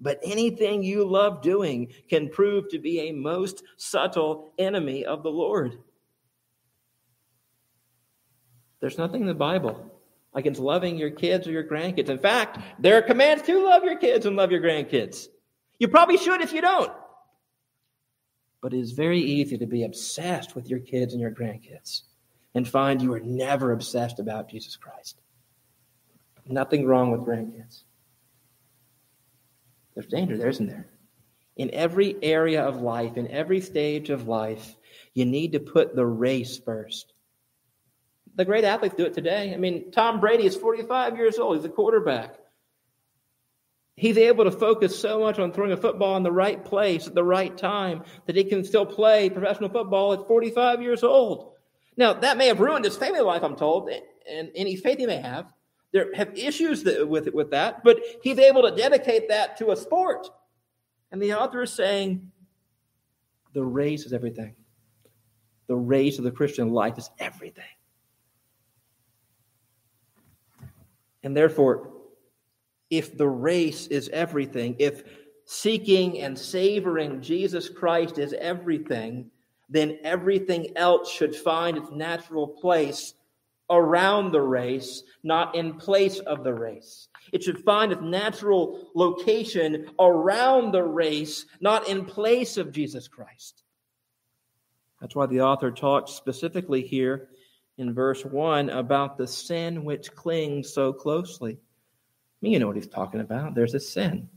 But 0.00 0.18
anything 0.24 0.82
you 0.82 1.04
love 1.04 1.40
doing 1.40 1.92
can 2.10 2.28
prove 2.28 2.68
to 2.70 2.80
be 2.80 3.00
a 3.00 3.12
most 3.12 3.62
subtle 3.76 4.52
enemy 4.58 5.04
of 5.04 5.22
the 5.22 5.30
Lord. 5.30 5.78
There's 8.80 8.98
nothing 8.98 9.22
in 9.22 9.28
the 9.28 9.34
Bible 9.34 9.90
against 10.34 10.60
loving 10.60 10.98
your 10.98 11.10
kids 11.10 11.46
or 11.46 11.52
your 11.52 11.64
grandkids. 11.64 12.08
In 12.08 12.18
fact, 12.18 12.58
there 12.80 12.98
are 12.98 13.02
commands 13.02 13.44
to 13.44 13.64
love 13.64 13.84
your 13.84 13.96
kids 13.96 14.26
and 14.26 14.36
love 14.36 14.50
your 14.50 14.60
grandkids. 14.60 15.28
You 15.78 15.88
probably 15.88 16.18
should 16.18 16.40
if 16.40 16.52
you 16.52 16.60
don't. 16.60 16.92
But 18.64 18.72
it 18.72 18.80
is 18.80 18.92
very 18.92 19.20
easy 19.20 19.58
to 19.58 19.66
be 19.66 19.84
obsessed 19.84 20.56
with 20.56 20.70
your 20.70 20.78
kids 20.78 21.12
and 21.12 21.20
your 21.20 21.30
grandkids 21.30 22.04
and 22.54 22.66
find 22.66 23.02
you 23.02 23.12
are 23.12 23.20
never 23.20 23.72
obsessed 23.72 24.20
about 24.20 24.48
Jesus 24.48 24.74
Christ. 24.74 25.20
Nothing 26.46 26.86
wrong 26.86 27.10
with 27.10 27.20
grandkids. 27.20 27.82
There's 29.92 30.06
danger 30.06 30.38
there, 30.38 30.48
isn't 30.48 30.66
there? 30.66 30.86
In 31.58 31.74
every 31.74 32.16
area 32.22 32.64
of 32.64 32.80
life, 32.80 33.18
in 33.18 33.30
every 33.30 33.60
stage 33.60 34.08
of 34.08 34.28
life, 34.28 34.76
you 35.12 35.26
need 35.26 35.52
to 35.52 35.60
put 35.60 35.94
the 35.94 36.06
race 36.06 36.56
first 36.56 37.12
the 38.36 38.44
great 38.44 38.64
athletes 38.64 38.94
do 38.96 39.04
it 39.04 39.14
today. 39.14 39.54
I 39.54 39.56
mean, 39.56 39.90
Tom 39.92 40.20
Brady 40.20 40.46
is 40.46 40.56
45 40.56 41.16
years 41.16 41.38
old. 41.38 41.56
He's 41.56 41.64
a 41.64 41.68
quarterback. 41.68 42.36
He's 43.96 44.18
able 44.18 44.44
to 44.44 44.50
focus 44.50 44.98
so 44.98 45.20
much 45.20 45.38
on 45.38 45.52
throwing 45.52 45.72
a 45.72 45.76
football 45.76 46.16
in 46.16 46.24
the 46.24 46.32
right 46.32 46.64
place 46.64 47.06
at 47.06 47.14
the 47.14 47.22
right 47.22 47.56
time 47.56 48.02
that 48.26 48.34
he 48.34 48.42
can 48.42 48.64
still 48.64 48.84
play 48.84 49.30
professional 49.30 49.70
football 49.70 50.12
at 50.12 50.26
45 50.26 50.82
years 50.82 51.04
old. 51.04 51.52
Now, 51.96 52.12
that 52.12 52.36
may 52.36 52.48
have 52.48 52.58
ruined 52.58 52.84
his 52.84 52.96
family 52.96 53.20
life, 53.20 53.44
I'm 53.44 53.54
told, 53.54 53.88
and 54.28 54.50
any 54.56 54.74
faith 54.74 54.98
he 54.98 55.06
may 55.06 55.18
have. 55.18 55.52
There 55.92 56.12
have 56.14 56.36
issues 56.36 56.84
with, 56.84 57.32
with 57.32 57.52
that, 57.52 57.84
but 57.84 58.00
he's 58.20 58.40
able 58.40 58.62
to 58.62 58.74
dedicate 58.74 59.28
that 59.28 59.56
to 59.58 59.70
a 59.70 59.76
sport. 59.76 60.26
And 61.12 61.22
the 61.22 61.34
author 61.34 61.62
is 61.62 61.72
saying 61.72 62.32
the 63.52 63.62
race 63.62 64.04
is 64.04 64.12
everything. 64.12 64.56
The 65.68 65.76
race 65.76 66.18
of 66.18 66.24
the 66.24 66.32
Christian 66.32 66.72
life 66.72 66.98
is 66.98 67.10
everything. 67.20 67.64
And 71.22 71.36
therefore, 71.36 71.92
if 72.96 73.16
the 73.16 73.28
race 73.28 73.86
is 73.88 74.08
everything, 74.10 74.76
if 74.78 75.04
seeking 75.44 76.20
and 76.20 76.38
savoring 76.38 77.20
Jesus 77.20 77.68
Christ 77.68 78.18
is 78.18 78.32
everything, 78.32 79.30
then 79.68 79.98
everything 80.02 80.76
else 80.76 81.10
should 81.10 81.34
find 81.34 81.76
its 81.76 81.90
natural 81.90 82.46
place 82.46 83.14
around 83.70 84.32
the 84.32 84.40
race, 84.40 85.02
not 85.22 85.54
in 85.54 85.74
place 85.74 86.18
of 86.20 86.44
the 86.44 86.52
race. 86.52 87.08
It 87.32 87.42
should 87.42 87.64
find 87.64 87.92
its 87.92 88.02
natural 88.02 88.90
location 88.94 89.90
around 89.98 90.72
the 90.72 90.82
race, 90.82 91.46
not 91.60 91.88
in 91.88 92.04
place 92.04 92.56
of 92.56 92.72
Jesus 92.72 93.08
Christ. 93.08 93.62
That's 95.00 95.16
why 95.16 95.26
the 95.26 95.40
author 95.40 95.70
talks 95.70 96.12
specifically 96.12 96.82
here 96.82 97.28
in 97.76 97.94
verse 97.94 98.24
1 98.24 98.70
about 98.70 99.18
the 99.18 99.26
sin 99.26 99.84
which 99.84 100.14
clings 100.14 100.72
so 100.72 100.92
closely. 100.92 101.58
You 102.44 102.58
know 102.58 102.66
what 102.66 102.76
he's 102.76 102.86
talking 102.86 103.20
about. 103.20 103.54
There's 103.54 103.74
a 103.74 103.80
sin. 103.80 104.28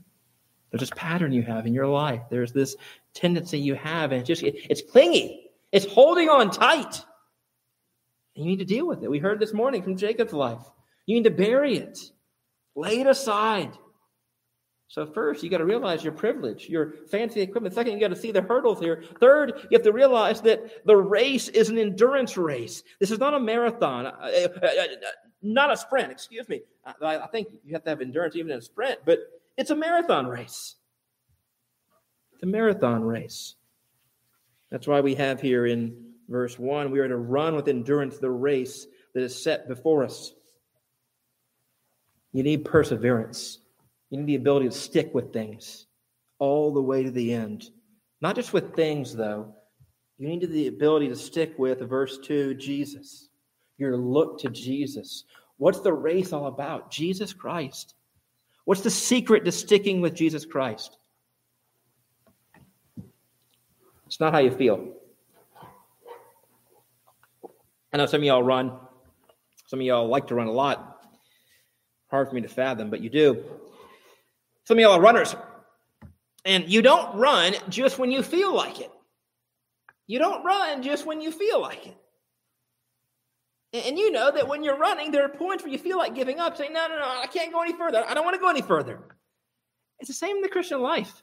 There's 0.70 0.80
this 0.80 0.90
pattern 0.96 1.32
you 1.32 1.42
have 1.42 1.66
in 1.66 1.74
your 1.74 1.86
life. 1.86 2.22
There's 2.30 2.52
this 2.52 2.76
tendency 3.14 3.58
you 3.58 3.74
have, 3.74 4.12
and 4.12 4.20
it's 4.20 4.28
just 4.28 4.42
it's 4.44 4.82
clingy. 4.82 5.50
It's 5.72 5.86
holding 5.86 6.28
on 6.28 6.50
tight. 6.50 7.04
And 8.36 8.44
you 8.44 8.50
need 8.50 8.58
to 8.58 8.64
deal 8.64 8.86
with 8.86 9.02
it. 9.02 9.10
We 9.10 9.18
heard 9.18 9.40
this 9.40 9.52
morning 9.52 9.82
from 9.82 9.96
Jacob's 9.96 10.32
life. 10.32 10.62
You 11.06 11.16
need 11.16 11.24
to 11.24 11.30
bury 11.30 11.76
it, 11.76 11.98
lay 12.76 13.00
it 13.00 13.06
aside. 13.06 13.72
So, 14.90 15.04
first, 15.06 15.42
you 15.42 15.50
got 15.50 15.58
to 15.58 15.66
realize 15.66 16.02
your 16.02 16.14
privilege, 16.14 16.66
your 16.66 16.94
fancy 17.10 17.42
equipment. 17.42 17.74
Second, 17.74 17.92
you 17.92 18.00
got 18.00 18.08
to 18.08 18.16
see 18.16 18.32
the 18.32 18.40
hurdles 18.40 18.80
here. 18.80 19.04
Third, 19.20 19.52
you 19.70 19.76
have 19.76 19.82
to 19.82 19.92
realize 19.92 20.40
that 20.42 20.86
the 20.86 20.96
race 20.96 21.48
is 21.48 21.68
an 21.68 21.76
endurance 21.76 22.38
race. 22.38 22.82
This 22.98 23.10
is 23.10 23.18
not 23.18 23.34
a 23.34 23.40
marathon, 23.40 24.06
uh, 24.06 24.10
uh, 24.10 24.66
uh, 24.66 24.86
not 25.54 25.72
a 25.72 25.76
sprint, 25.76 26.10
excuse 26.10 26.48
me. 26.48 26.62
I 27.02 27.26
think 27.32 27.48
you 27.64 27.74
have 27.74 27.84
to 27.84 27.90
have 27.90 28.00
endurance 28.00 28.36
even 28.36 28.52
in 28.52 28.58
a 28.58 28.62
sprint, 28.62 29.00
but 29.04 29.18
it's 29.56 29.70
a 29.70 29.76
marathon 29.76 30.26
race. 30.26 30.76
It's 32.34 32.42
a 32.42 32.46
marathon 32.46 33.02
race. 33.02 33.54
That's 34.70 34.86
why 34.86 35.00
we 35.00 35.14
have 35.16 35.40
here 35.40 35.66
in 35.66 36.12
verse 36.28 36.58
1 36.58 36.90
we 36.90 37.00
are 37.00 37.08
to 37.08 37.16
run 37.16 37.56
with 37.56 37.68
endurance 37.68 38.18
the 38.18 38.30
race 38.30 38.86
that 39.14 39.22
is 39.22 39.42
set 39.42 39.68
before 39.68 40.04
us. 40.04 40.34
You 42.32 42.42
need 42.42 42.64
perseverance. 42.64 43.60
You 44.10 44.18
need 44.18 44.26
the 44.26 44.36
ability 44.36 44.68
to 44.68 44.74
stick 44.74 45.14
with 45.14 45.32
things 45.32 45.86
all 46.38 46.72
the 46.72 46.82
way 46.82 47.02
to 47.02 47.10
the 47.10 47.32
end. 47.32 47.70
Not 48.20 48.34
just 48.34 48.52
with 48.52 48.74
things, 48.74 49.14
though. 49.14 49.54
You 50.18 50.28
need 50.28 50.50
the 50.50 50.66
ability 50.66 51.08
to 51.08 51.16
stick 51.16 51.54
with, 51.58 51.80
verse 51.80 52.18
2, 52.18 52.54
Jesus. 52.54 53.27
Your 53.78 53.96
look 53.96 54.40
to 54.40 54.50
Jesus. 54.50 55.24
What's 55.56 55.80
the 55.80 55.92
race 55.92 56.32
all 56.32 56.46
about? 56.46 56.90
Jesus 56.90 57.32
Christ. 57.32 57.94
What's 58.64 58.82
the 58.82 58.90
secret 58.90 59.44
to 59.44 59.52
sticking 59.52 60.00
with 60.00 60.14
Jesus 60.14 60.44
Christ? 60.44 60.98
It's 64.06 64.20
not 64.20 64.32
how 64.32 64.40
you 64.40 64.50
feel. 64.50 64.94
I 67.92 67.96
know 67.96 68.06
some 68.06 68.20
of 68.20 68.24
y'all 68.24 68.42
run. 68.42 68.72
Some 69.66 69.80
of 69.80 69.86
y'all 69.86 70.08
like 70.08 70.26
to 70.28 70.34
run 70.34 70.46
a 70.46 70.52
lot. 70.52 71.06
Hard 72.10 72.28
for 72.28 72.34
me 72.34 72.40
to 72.40 72.48
fathom, 72.48 72.90
but 72.90 73.00
you 73.00 73.10
do. 73.10 73.44
Some 74.64 74.78
of 74.78 74.82
y'all 74.82 74.92
are 74.92 75.00
runners. 75.00 75.34
And 76.44 76.68
you 76.68 76.82
don't 76.82 77.16
run 77.16 77.54
just 77.68 77.98
when 77.98 78.10
you 78.10 78.22
feel 78.22 78.54
like 78.54 78.80
it. 78.80 78.90
You 80.06 80.18
don't 80.18 80.44
run 80.44 80.82
just 80.82 81.04
when 81.04 81.20
you 81.20 81.30
feel 81.30 81.60
like 81.60 81.86
it. 81.86 81.96
And 83.72 83.98
you 83.98 84.10
know 84.10 84.30
that 84.32 84.48
when 84.48 84.62
you're 84.62 84.78
running, 84.78 85.10
there 85.10 85.24
are 85.24 85.28
points 85.28 85.62
where 85.62 85.72
you 85.72 85.78
feel 85.78 85.98
like 85.98 86.14
giving 86.14 86.40
up, 86.40 86.56
saying, 86.56 86.72
No, 86.72 86.88
no, 86.88 86.96
no, 86.96 87.04
I 87.04 87.26
can't 87.26 87.52
go 87.52 87.62
any 87.62 87.74
further. 87.74 88.02
I 88.06 88.14
don't 88.14 88.24
want 88.24 88.34
to 88.34 88.40
go 88.40 88.48
any 88.48 88.62
further. 88.62 89.00
It's 90.00 90.08
the 90.08 90.14
same 90.14 90.36
in 90.36 90.42
the 90.42 90.48
Christian 90.48 90.80
life. 90.80 91.22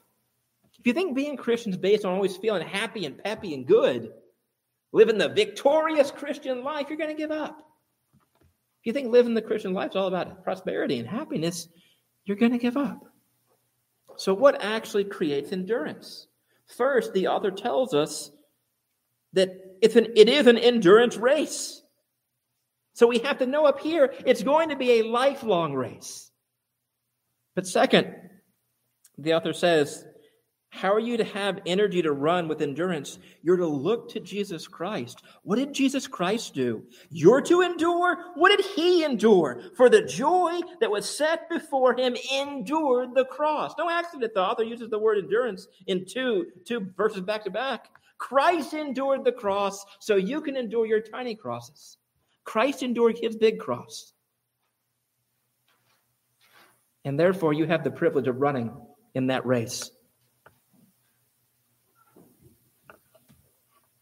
If 0.78 0.86
you 0.86 0.92
think 0.92 1.16
being 1.16 1.36
Christian 1.36 1.72
is 1.72 1.78
based 1.78 2.04
on 2.04 2.14
always 2.14 2.36
feeling 2.36 2.66
happy 2.66 3.06
and 3.06 3.22
peppy 3.22 3.54
and 3.54 3.66
good, 3.66 4.12
living 4.92 5.18
the 5.18 5.28
victorious 5.28 6.10
Christian 6.10 6.62
life, 6.62 6.86
you're 6.88 6.98
going 6.98 7.14
to 7.14 7.20
give 7.20 7.30
up. 7.30 7.58
If 8.80 8.86
you 8.86 8.92
think 8.92 9.10
living 9.10 9.34
the 9.34 9.42
Christian 9.42 9.72
life 9.72 9.90
is 9.90 9.96
all 9.96 10.06
about 10.06 10.44
prosperity 10.44 10.98
and 10.98 11.08
happiness, 11.08 11.68
you're 12.24 12.36
going 12.36 12.52
to 12.52 12.58
give 12.58 12.76
up. 12.76 13.04
So, 14.16 14.34
what 14.34 14.62
actually 14.62 15.04
creates 15.04 15.52
endurance? 15.52 16.28
First, 16.76 17.12
the 17.12 17.28
author 17.28 17.50
tells 17.50 17.94
us 17.94 18.30
that 19.32 19.78
it's 19.82 19.96
an, 19.96 20.08
it 20.16 20.28
is 20.28 20.46
an 20.46 20.58
endurance 20.58 21.16
race. 21.16 21.82
So, 22.96 23.06
we 23.06 23.18
have 23.20 23.38
to 23.38 23.46
know 23.46 23.66
up 23.66 23.80
here 23.80 24.12
it's 24.24 24.42
going 24.42 24.70
to 24.70 24.76
be 24.76 25.00
a 25.00 25.04
lifelong 25.04 25.74
race. 25.74 26.30
But 27.54 27.66
second, 27.66 28.14
the 29.18 29.34
author 29.34 29.52
says 29.52 30.04
how 30.70 30.92
are 30.92 31.00
you 31.00 31.16
to 31.16 31.24
have 31.24 31.60
energy 31.64 32.02
to 32.02 32.12
run 32.12 32.48
with 32.48 32.60
endurance? 32.60 33.18
You're 33.42 33.56
to 33.56 33.66
look 33.66 34.10
to 34.10 34.20
Jesus 34.20 34.68
Christ. 34.68 35.22
What 35.42 35.56
did 35.56 35.72
Jesus 35.72 36.06
Christ 36.06 36.54
do? 36.54 36.84
You're 37.08 37.40
to 37.42 37.62
endure. 37.62 38.18
What 38.34 38.54
did 38.54 38.64
he 38.64 39.02
endure? 39.02 39.62
For 39.76 39.88
the 39.88 40.02
joy 40.02 40.60
that 40.80 40.90
was 40.90 41.08
set 41.08 41.48
before 41.48 41.96
him 41.96 42.14
endured 42.30 43.14
the 43.14 43.24
cross. 43.24 43.74
No 43.78 43.88
accident 43.88 44.34
the 44.34 44.42
author 44.42 44.64
uses 44.64 44.90
the 44.90 44.98
word 44.98 45.16
endurance 45.16 45.66
in 45.86 46.04
two, 46.04 46.46
two 46.66 46.92
verses 46.94 47.22
back 47.22 47.44
to 47.44 47.50
back. 47.50 47.88
Christ 48.18 48.74
endured 48.74 49.24
the 49.24 49.32
cross 49.32 49.84
so 49.98 50.16
you 50.16 50.42
can 50.42 50.56
endure 50.56 50.86
your 50.86 51.00
tiny 51.00 51.34
crosses. 51.34 51.96
Christ 52.46 52.82
endured 52.82 53.18
his 53.20 53.36
big 53.36 53.58
cross. 53.58 54.12
And 57.04 57.20
therefore, 57.20 57.52
you 57.52 57.66
have 57.66 57.84
the 57.84 57.90
privilege 57.90 58.28
of 58.28 58.40
running 58.40 58.72
in 59.14 59.26
that 59.26 59.44
race. 59.44 59.90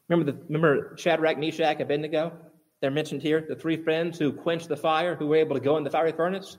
Remember, 0.09 0.31
the, 0.31 0.39
remember 0.45 0.95
Shadrach, 0.97 1.39
Meshach, 1.39 1.73
and 1.73 1.81
Abednego? 1.81 2.33
They're 2.81 2.91
mentioned 2.91 3.23
here, 3.23 3.45
the 3.49 3.57
three 3.57 3.79
friends 3.79 4.19
who 4.19 4.33
quenched 4.33 4.69
the 4.69 4.77
fire, 4.77 5.17
who 5.17 5.27
were 5.27 5.37
able 5.37 5.57
to 5.57 5.61
go 5.61 5.79
in 5.79 5.85
the 5.85 5.91
fiery 5.91 6.13
furnace. 6.13 6.59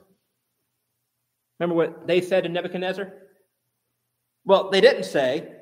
Remember 1.58 1.76
what 1.76 2.06
they 2.06 2.20
said 2.20 2.42
to 2.42 2.48
Nebuchadnezzar? 2.48 3.12
Well, 4.44 4.70
they 4.70 4.80
didn't 4.80 5.04
say, 5.04 5.52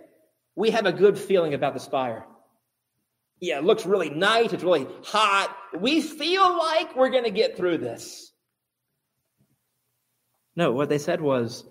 We 0.56 0.70
have 0.70 0.86
a 0.86 0.92
good 0.92 1.18
feeling 1.18 1.52
about 1.52 1.74
this 1.74 1.86
fire. 1.86 2.24
Yeah, 3.44 3.58
it 3.58 3.64
looks 3.64 3.84
really 3.84 4.08
nice. 4.08 4.54
It's 4.54 4.64
really 4.64 4.86
hot. 5.04 5.54
We 5.78 6.00
feel 6.00 6.56
like 6.56 6.96
we're 6.96 7.10
going 7.10 7.24
to 7.24 7.30
get 7.30 7.58
through 7.58 7.76
this. 7.76 8.32
No, 10.56 10.72
what 10.72 10.88
they 10.88 10.96
said 10.96 11.20
was, 11.20 11.64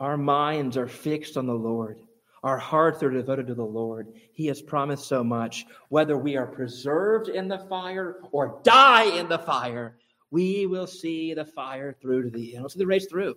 Our 0.00 0.16
minds 0.16 0.78
are 0.78 0.88
fixed 0.88 1.36
on 1.36 1.46
the 1.46 1.52
Lord. 1.52 2.00
Our 2.42 2.56
hearts 2.56 3.02
are 3.02 3.10
devoted 3.10 3.46
to 3.48 3.54
the 3.54 3.62
Lord. 3.62 4.14
He 4.32 4.46
has 4.46 4.62
promised 4.62 5.06
so 5.06 5.22
much. 5.22 5.66
Whether 5.90 6.16
we 6.16 6.38
are 6.38 6.46
preserved 6.46 7.28
in 7.28 7.46
the 7.46 7.58
fire 7.58 8.20
or 8.32 8.60
die 8.62 9.18
in 9.18 9.28
the 9.28 9.40
fire, 9.40 9.98
we 10.30 10.64
will 10.64 10.86
see 10.86 11.34
the 11.34 11.44
fire 11.44 11.94
through 12.00 12.22
to 12.22 12.30
the 12.30 12.54
end. 12.54 12.62
We'll 12.62 12.70
see 12.70 12.78
the 12.78 12.86
race 12.86 13.04
through. 13.04 13.34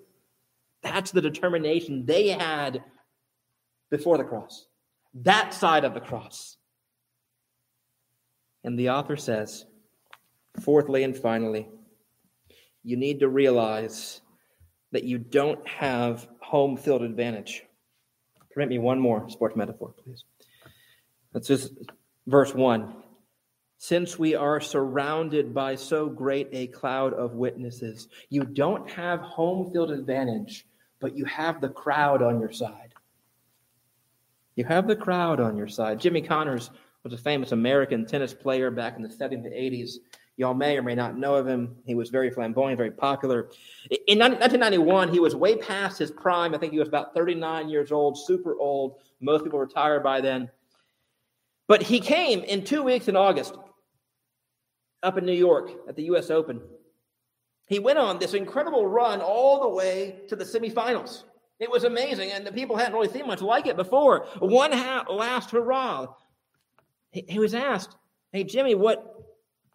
That's 0.82 1.12
the 1.12 1.22
determination 1.22 2.06
they 2.06 2.30
had 2.30 2.86
before 3.90 4.18
the 4.18 4.24
cross, 4.24 4.68
that 5.14 5.54
side 5.54 5.84
of 5.84 5.94
the 5.94 6.00
cross. 6.00 6.56
And 8.64 8.78
the 8.78 8.90
author 8.90 9.18
says, 9.18 9.66
fourthly 10.60 11.04
and 11.04 11.16
finally, 11.16 11.68
you 12.84 12.98
need 12.98 13.20
to 13.20 13.30
realize 13.30 14.22
that 14.92 15.04
you 15.04 15.18
don't 15.18 15.66
have 15.68 16.28
home 16.40 16.78
field 16.78 17.02
advantage. 17.02 17.64
Permit 18.54 18.70
me 18.70 18.78
one 18.80 19.00
more 19.00 19.30
sports 19.30 19.56
metaphor, 19.56 19.94
please. 20.04 20.26
That's 21.34 21.48
just 21.48 21.74
verse 22.28 22.54
1. 22.54 22.96
Since 23.78 24.20
we 24.20 24.36
are 24.36 24.60
surrounded 24.60 25.54
by 25.56 25.76
so 25.76 26.08
great 26.08 26.50
a 26.52 26.68
cloud 26.68 27.14
of 27.14 27.34
witnesses, 27.34 28.10
you 28.30 28.44
don't 28.44 28.88
have 28.92 29.22
home 29.22 29.72
field 29.72 29.90
advantage, 29.90 30.68
but 31.00 31.18
you 31.18 31.26
have 31.26 31.62
the 31.62 31.70
crowd 31.70 32.22
on 32.22 32.40
your 32.40 32.52
side. 32.52 32.94
You 34.56 34.66
have 34.66 34.88
the 34.88 34.96
crowd 34.96 35.40
on 35.40 35.58
your 35.58 35.68
side. 35.68 36.00
Jimmy 36.00 36.22
Connors 36.22 36.70
was 37.04 37.14
a 37.14 37.18
famous 37.18 37.52
American 37.52 38.06
tennis 38.06 38.34
player 38.34 38.70
back 38.70 38.96
in 38.96 39.02
the 39.02 39.10
70s 39.10 39.46
and 39.46 39.54
80s. 39.54 39.96
Y'all 40.38 40.54
may 40.54 40.78
or 40.78 40.82
may 40.82 40.96
not 40.96 41.18
know 41.18 41.36
of 41.36 41.48
him. 41.48 41.76
He 41.86 41.94
was 41.94 42.10
very 42.10 42.32
flamboyant, 42.32 42.78
very 42.78 42.92
popular. 42.92 43.50
In 44.08 44.18
1991, 44.18 45.10
he 45.10 45.20
was 45.20 45.36
way 45.36 45.56
past 45.56 46.00
his 46.00 46.10
prime. 46.10 46.56
I 46.56 46.58
think 46.58 46.74
he 46.74 46.80
was 46.80 46.88
about 46.88 47.14
39 47.14 47.70
years 47.70 47.92
old, 47.92 48.18
super 48.18 48.56
old. 48.58 49.02
Most 49.20 49.44
people 49.44 49.60
retired 49.60 50.04
by 50.04 50.22
then. 50.22 50.50
But 51.68 51.84
he 51.84 52.00
came 52.00 52.40
in 52.42 52.64
two 52.64 52.84
weeks 52.84 53.08
in 53.08 53.16
August 53.16 53.56
up 55.04 55.18
in 55.18 55.26
New 55.26 55.34
York 55.34 55.72
at 55.88 55.96
the 55.96 56.04
U.S. 56.04 56.30
Open. 56.30 56.62
He 57.68 57.80
went 57.80 58.00
on 58.00 58.20
this 58.20 58.34
incredible 58.34 58.88
run 58.88 59.22
all 59.22 59.62
the 59.62 59.70
way 59.70 60.22
to 60.28 60.36
the 60.36 60.44
semifinals. 60.44 61.24
It 61.60 61.70
was 61.70 61.84
amazing, 61.84 62.32
and 62.32 62.46
the 62.46 62.52
people 62.52 62.76
hadn't 62.76 62.94
really 62.94 63.10
seen 63.10 63.28
much 63.28 63.42
like 63.42 63.68
it 63.68 63.78
before. 63.78 64.26
One 64.40 64.72
ha- 64.72 65.06
last 65.10 65.52
hurrah. 65.52 66.08
He, 67.12 67.26
he 67.28 67.40
was 67.40 67.54
asked, 67.54 67.96
Hey, 68.32 68.44
Jimmy, 68.44 68.76
what, 68.76 69.24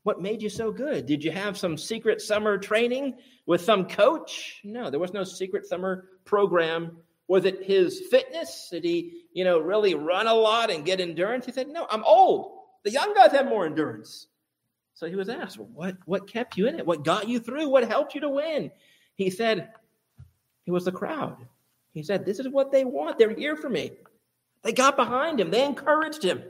What 0.03 0.21
made 0.21 0.43
you 0.43 0.49
so 0.49 0.73
good? 0.73 1.07
Did 1.07 1.23
you 1.23 1.31
have 1.31 1.57
some 1.57 1.77
secret 1.77 2.21
summer 2.21 2.59
training 2.59 3.15
with 3.47 3.61
some 3.61 3.87
coach? 3.87 4.61
No, 4.65 4.91
there 4.91 5.01
was 5.01 5.13
no 5.13 5.25
secret 5.25 5.67
summer 5.67 6.09
program. 6.25 6.99
Was 7.29 7.45
it 7.45 7.65
his 7.65 8.03
fitness? 8.11 8.69
Did 8.71 8.85
he, 8.85 9.23
you 9.33 9.45
know, 9.45 9.59
really 9.59 9.95
run 9.95 10.27
a 10.27 10.35
lot 10.35 10.71
and 10.71 10.85
get 10.85 11.01
endurance? 11.01 11.47
He 11.47 11.53
said, 11.53 11.69
No, 11.69 11.87
I'm 11.91 12.05
old. 12.05 12.53
The 12.85 12.93
young 12.93 13.15
guys 13.15 13.33
have 13.33 13.47
more 13.47 13.67
endurance. 13.67 14.29
So 14.95 15.07
he 15.07 15.15
was 15.15 15.29
asked, 15.29 15.59
well, 15.59 15.69
what, 15.75 15.97
what 16.07 16.27
kept 16.27 16.57
you 16.57 16.69
in 16.69 16.79
it? 16.79 16.87
What 16.87 17.05
got 17.05 17.29
you 17.29 17.39
through? 17.39 17.69
What 17.69 17.87
helped 17.87 18.15
you 18.15 18.21
to 18.23 18.31
win? 18.31 18.71
He 19.15 19.29
said, 19.29 19.71
It 20.67 20.71
was 20.71 20.87
the 20.87 20.93
crowd. 20.93 21.37
He 21.93 22.03
said, 22.03 22.25
This 22.25 22.39
is 22.39 22.49
what 22.49 22.73
they 22.73 22.85
want. 22.85 23.19
They're 23.19 23.35
here 23.35 23.57
for 23.57 23.69
me. 23.69 23.91
They 24.63 24.73
got 24.73 24.97
behind 24.97 25.39
him, 25.39 25.51
they 25.51 25.65
encouraged 25.65 26.23
him. 26.23 26.43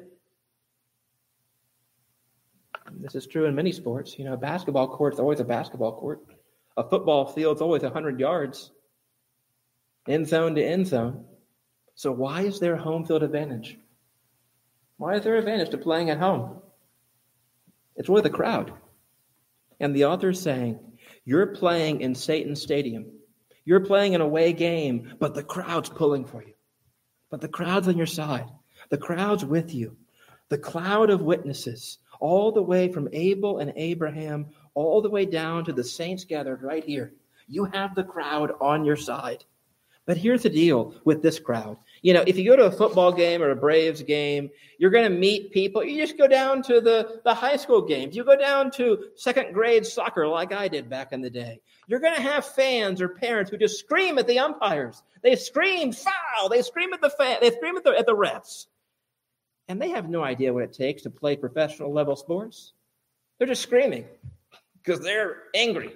This 2.92 3.14
is 3.14 3.27
true 3.27 3.46
in 3.46 3.55
many 3.55 3.72
sports. 3.72 4.18
You 4.18 4.25
know, 4.25 4.35
a 4.35 4.38
basketball 4.38 4.88
court's 4.88 5.18
always 5.18 5.40
a 5.40 5.44
basketball 5.44 5.99
court. 5.99 6.20
A 6.77 6.88
football 6.88 7.27
field's 7.27 7.62
always 7.62 7.83
100 7.83 8.20
yards, 8.20 8.70
end 10.09 10.29
zone 10.29 10.55
to 10.55 10.64
end 10.64 10.87
zone. 10.87 11.25
So 11.94 12.12
why 12.12 12.42
is 12.42 12.61
there 12.61 12.75
a 12.75 12.83
home 12.83 13.07
field 13.07 13.22
advantage? 13.22 13.79
Why 14.99 15.14
is 15.14 15.25
there 15.25 15.35
an 15.35 15.40
advantage 15.40 15.70
to 15.70 15.79
playing 15.79 16.11
at 16.11 16.18
home? 16.18 16.61
It's 17.96 18.09
with 18.09 18.25
the 18.25 18.31
crowd. 18.31 18.72
And 19.81 19.94
the 19.94 20.05
author 20.05 20.31
is 20.31 20.40
saying, 20.40 20.79
you're 21.25 21.46
playing 21.46 22.01
in 22.03 22.14
Satan's 22.14 22.62
stadium. 22.62 23.07
You're 23.64 23.81
playing 23.81 24.14
an 24.14 24.20
away 24.20 24.53
game, 24.53 25.14
but 25.18 25.35
the 25.35 25.42
crowd's 25.42 25.88
pulling 25.88 26.25
for 26.25 26.42
you. 26.42 26.55
But 27.31 27.40
the 27.40 27.49
crowd's 27.49 27.88
on 27.88 27.96
your 27.96 28.07
side. 28.07 28.49
The 28.90 28.99
crowd's 28.99 29.44
with 29.44 29.75
you. 29.75 29.96
The 30.49 30.59
cloud 30.59 31.11
of 31.11 31.22
witnesses 31.22 31.99
all 32.27 32.51
the 32.51 32.62
way 32.62 32.89
from 32.89 33.09
Abel 33.12 33.59
and 33.59 33.73
Abraham, 33.77 34.47
all 34.75 35.01
the 35.01 35.09
way 35.09 35.25
down 35.25 35.65
to 35.65 35.73
the 35.73 35.85
saints 35.85 36.25
gathered 36.25 36.61
right 36.61 36.85
here. 36.85 37.12
You 37.47 37.67
have 37.67 37.95
the 37.95 38.03
crowd 38.03 38.51
on 38.61 38.85
your 38.85 38.97
side. 38.97 39.45
But 40.07 40.17
here's 40.17 40.43
the 40.43 40.51
deal 40.51 40.95
with 41.05 41.23
this 41.23 41.39
crowd. 41.39 41.77
You 42.03 42.15
know, 42.15 42.25
if 42.27 42.37
you 42.37 42.51
go 42.51 42.57
to 42.57 42.67
a 42.67 42.73
football 42.73 43.12
game 43.12 43.43
or 43.43 43.51
a 43.51 43.57
Braves 43.57 44.03
game, 44.03 44.51
you're 44.79 44.91
going 44.91 45.09
to 45.09 45.19
meet 45.19 45.53
people. 45.53 45.85
You 45.85 46.05
just 46.05 46.19
go 46.19 46.27
down 46.27 46.62
to 46.65 46.81
the, 46.81 47.21
the 47.25 47.33
high 47.33 47.57
school 47.57 47.83
games. 47.83 48.17
You 48.17 48.25
go 48.25 48.37
down 48.37 48.73
to 48.73 49.05
second 49.15 49.53
grade 49.53 49.87
soccer 49.87 50.27
like 50.27 50.53
I 50.53 50.67
did 50.67 50.91
back 50.91 51.12
in 51.12 51.21
the 51.21 51.31
day. 51.31 51.61
You're 51.87 52.01
going 52.01 52.17
to 52.17 52.23
have 52.23 52.45
fans 52.45 53.01
or 53.01 53.09
parents 53.09 53.53
who 53.53 53.57
just 53.57 53.79
scream 53.79 54.19
at 54.19 54.27
the 54.27 54.41
umpires. 54.41 55.01
They 55.23 55.37
scream 55.37 55.93
foul. 55.93 56.49
They 56.49 56.62
scream 56.62 56.93
at 56.93 57.01
the 57.01 57.11
fan. 57.11 57.39
They 57.41 57.53
scream 57.53 57.77
at 57.77 57.85
the, 57.85 57.97
at 57.97 58.07
the 58.07 58.17
refs 58.17 58.67
and 59.69 59.81
they 59.81 59.91
have 59.91 60.09
no 60.09 60.23
idea 60.23 60.53
what 60.53 60.65
it 60.65 60.73
takes 60.73 61.03
to 61.03 61.11
play 61.11 61.37
professional 61.37 61.93
level 61.93 62.17
sports. 62.17 62.73
They're 63.39 63.49
just 63.49 63.63
screaming 63.63 64.07
because 64.83 65.01
they're 65.01 65.45
angry. 65.55 65.93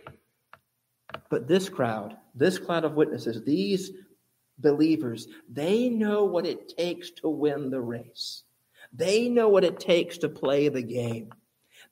But 1.29 1.49
this 1.49 1.69
crowd, 1.69 2.17
this 2.35 2.59
cloud 2.59 2.85
of 2.85 2.95
witnesses, 2.95 3.43
these 3.45 3.91
believers, 4.59 5.29
they 5.49 5.89
know 5.89 6.25
what 6.25 6.47
it 6.47 6.77
takes 6.77 7.11
to 7.13 7.29
win 7.29 7.71
the 7.71 7.81
race. 7.81 8.45
They 8.93 9.29
know 9.29 9.49
what 9.49 9.65
it 9.65 9.81
takes 9.81 10.19
to 10.19 10.29
play 10.29 10.69
the 10.69 10.83
game. 10.83 11.33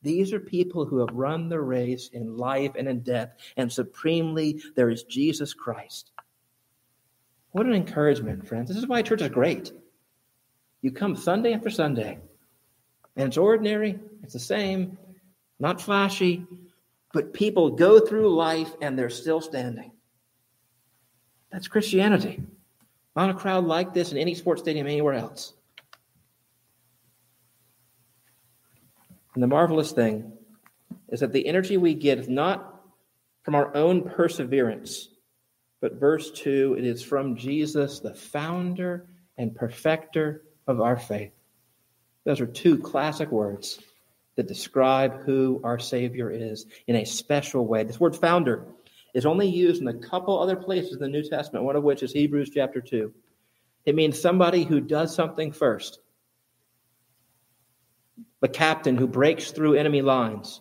These 0.02 0.32
are 0.32 0.40
people 0.40 0.84
who 0.84 0.98
have 0.98 1.14
run 1.14 1.48
the 1.48 1.60
race 1.60 2.08
in 2.12 2.36
life 2.36 2.72
and 2.76 2.88
in 2.88 3.00
death, 3.00 3.30
and 3.56 3.72
supremely, 3.72 4.62
there 4.76 4.90
is 4.90 5.02
Jesus 5.04 5.54
Christ. 5.54 6.12
What 7.50 7.66
an 7.66 7.74
encouragement, 7.74 8.46
friends. 8.46 8.68
This 8.68 8.76
is 8.76 8.86
why 8.86 9.02
church 9.02 9.22
is 9.22 9.28
great. 9.28 9.72
You 10.82 10.92
come 10.92 11.16
Sunday 11.16 11.52
after 11.52 11.70
Sunday, 11.70 12.18
and 13.16 13.26
it's 13.26 13.36
ordinary, 13.36 13.98
it's 14.22 14.32
the 14.32 14.38
same, 14.38 14.96
not 15.58 15.80
flashy, 15.80 16.46
but 17.12 17.32
people 17.32 17.70
go 17.70 17.98
through 17.98 18.34
life 18.34 18.70
and 18.80 18.96
they're 18.96 19.10
still 19.10 19.40
standing. 19.40 19.90
That's 21.50 21.68
Christianity. 21.68 22.42
Not 23.16 23.30
a 23.30 23.34
crowd 23.34 23.64
like 23.64 23.94
this 23.94 24.12
in 24.12 24.18
any 24.18 24.34
sports 24.34 24.62
stadium 24.62 24.86
anywhere 24.86 25.14
else. 25.14 25.54
And 29.34 29.42
the 29.42 29.48
marvelous 29.48 29.92
thing 29.92 30.32
is 31.08 31.20
that 31.20 31.32
the 31.32 31.46
energy 31.46 31.76
we 31.76 31.94
get 31.94 32.18
is 32.18 32.28
not 32.28 32.82
from 33.42 33.54
our 33.54 33.74
own 33.74 34.02
perseverance, 34.02 35.08
but 35.80 35.94
verse 35.94 36.30
2 36.32 36.76
it 36.78 36.84
is 36.84 37.02
from 37.02 37.36
Jesus, 37.36 38.00
the 38.00 38.14
founder 38.14 39.06
and 39.36 39.54
perfecter 39.54 40.42
of 40.68 40.80
our 40.80 40.96
faith. 40.96 41.32
Those 42.24 42.40
are 42.40 42.46
two 42.46 42.78
classic 42.78 43.30
words 43.32 43.80
that 44.36 44.46
describe 44.46 45.24
who 45.24 45.60
our 45.64 45.78
Savior 45.78 46.30
is 46.30 46.66
in 46.86 46.96
a 46.96 47.04
special 47.04 47.66
way. 47.66 47.82
This 47.82 47.98
word 47.98 48.14
founder 48.14 48.66
is 49.14 49.26
only 49.26 49.48
used 49.48 49.80
in 49.80 49.88
a 49.88 49.94
couple 49.94 50.38
other 50.38 50.54
places 50.54 50.92
in 50.92 50.98
the 51.00 51.08
New 51.08 51.28
Testament, 51.28 51.64
one 51.64 51.74
of 51.74 51.82
which 51.82 52.02
is 52.02 52.12
Hebrews 52.12 52.50
chapter 52.54 52.80
2. 52.80 53.12
It 53.86 53.94
means 53.94 54.20
somebody 54.20 54.64
who 54.64 54.80
does 54.80 55.14
something 55.14 55.50
first. 55.50 55.98
The 58.40 58.48
captain 58.48 58.96
who 58.96 59.08
breaks 59.08 59.50
through 59.50 59.74
enemy 59.74 60.02
lines 60.02 60.60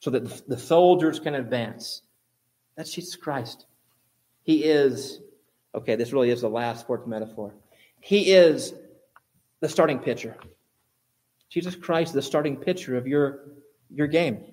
so 0.00 0.10
that 0.10 0.46
the 0.46 0.58
soldiers 0.58 1.18
can 1.18 1.34
advance. 1.34 2.02
That's 2.76 2.92
Jesus 2.92 3.16
Christ. 3.16 3.66
He 4.42 4.62
is, 4.62 5.20
okay, 5.74 5.96
this 5.96 6.12
really 6.12 6.30
is 6.30 6.42
the 6.42 6.48
last 6.48 6.80
sports 6.80 7.06
metaphor. 7.06 7.54
He 8.00 8.30
is 8.32 8.74
the 9.60 9.68
starting 9.68 9.98
pitcher. 9.98 10.36
Jesus 11.50 11.74
Christ, 11.74 12.12
the 12.12 12.22
starting 12.22 12.56
pitcher 12.56 12.96
of 12.96 13.06
your, 13.06 13.40
your 13.90 14.06
game. 14.06 14.44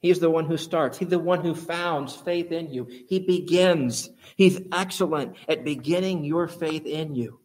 He's 0.00 0.20
the 0.20 0.30
one 0.30 0.46
who 0.46 0.56
starts. 0.56 0.96
He's 0.96 1.08
the 1.08 1.18
one 1.18 1.40
who 1.40 1.54
founds 1.54 2.14
faith 2.14 2.52
in 2.52 2.72
you. 2.72 2.86
He 3.08 3.18
begins. 3.18 4.08
He's 4.36 4.60
excellent 4.72 5.36
at 5.48 5.64
beginning 5.64 6.24
your 6.24 6.46
faith 6.46 6.86
in 6.86 7.16
you. 7.16 7.40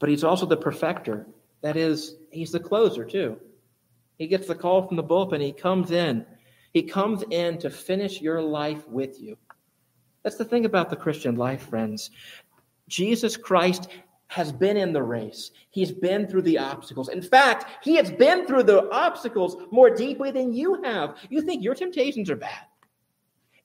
But 0.00 0.08
he's 0.08 0.24
also 0.24 0.46
the 0.46 0.56
perfecter. 0.56 1.26
That 1.62 1.76
is, 1.76 2.16
he's 2.32 2.50
the 2.50 2.58
closer 2.58 3.04
too. 3.04 3.38
He 4.18 4.26
gets 4.26 4.48
the 4.48 4.54
call 4.54 4.86
from 4.86 4.96
the 4.96 5.04
bullpen. 5.04 5.40
He 5.40 5.52
comes 5.52 5.92
in. 5.92 6.26
He 6.72 6.82
comes 6.82 7.22
in 7.30 7.58
to 7.58 7.70
finish 7.70 8.20
your 8.20 8.42
life 8.42 8.88
with 8.88 9.20
you. 9.20 9.36
That's 10.22 10.36
the 10.36 10.44
thing 10.44 10.64
about 10.64 10.90
the 10.90 10.96
Christian 10.96 11.36
life, 11.36 11.68
friends. 11.68 12.10
Jesus 12.88 13.36
Christ 13.36 13.88
has 14.30 14.52
been 14.52 14.76
in 14.76 14.92
the 14.92 15.02
race. 15.02 15.50
He's 15.70 15.90
been 15.90 16.28
through 16.28 16.42
the 16.42 16.56
obstacles. 16.56 17.08
In 17.08 17.20
fact, 17.20 17.84
he 17.84 17.96
has 17.96 18.12
been 18.12 18.46
through 18.46 18.62
the 18.62 18.88
obstacles 18.90 19.56
more 19.72 19.90
deeply 19.90 20.30
than 20.30 20.52
you 20.52 20.80
have. 20.84 21.16
You 21.30 21.42
think 21.42 21.64
your 21.64 21.74
temptations 21.74 22.30
are 22.30 22.36
bad. 22.36 22.66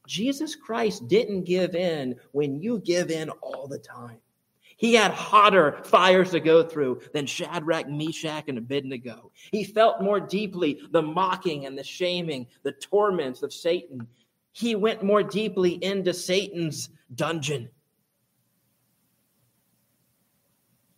Jesus 0.07 0.55
Christ 0.55 1.07
didn't 1.07 1.43
give 1.43 1.75
in 1.75 2.15
when 2.31 2.59
you 2.59 2.79
give 2.79 3.11
in 3.11 3.29
all 3.41 3.67
the 3.67 3.77
time. 3.77 4.17
He 4.77 4.95
had 4.95 5.11
hotter 5.11 5.83
fires 5.83 6.31
to 6.31 6.39
go 6.39 6.63
through 6.63 7.01
than 7.13 7.27
Shadrach, 7.27 7.87
Meshach, 7.87 8.45
and 8.47 8.57
Abednego. 8.57 9.31
He 9.51 9.63
felt 9.63 10.01
more 10.01 10.19
deeply 10.19 10.81
the 10.89 11.01
mocking 11.01 11.67
and 11.67 11.77
the 11.77 11.83
shaming, 11.83 12.47
the 12.63 12.71
torments 12.71 13.43
of 13.43 13.53
Satan. 13.53 14.07
He 14.51 14.73
went 14.73 15.03
more 15.03 15.21
deeply 15.21 15.73
into 15.83 16.11
Satan's 16.11 16.89
dungeon 17.13 17.69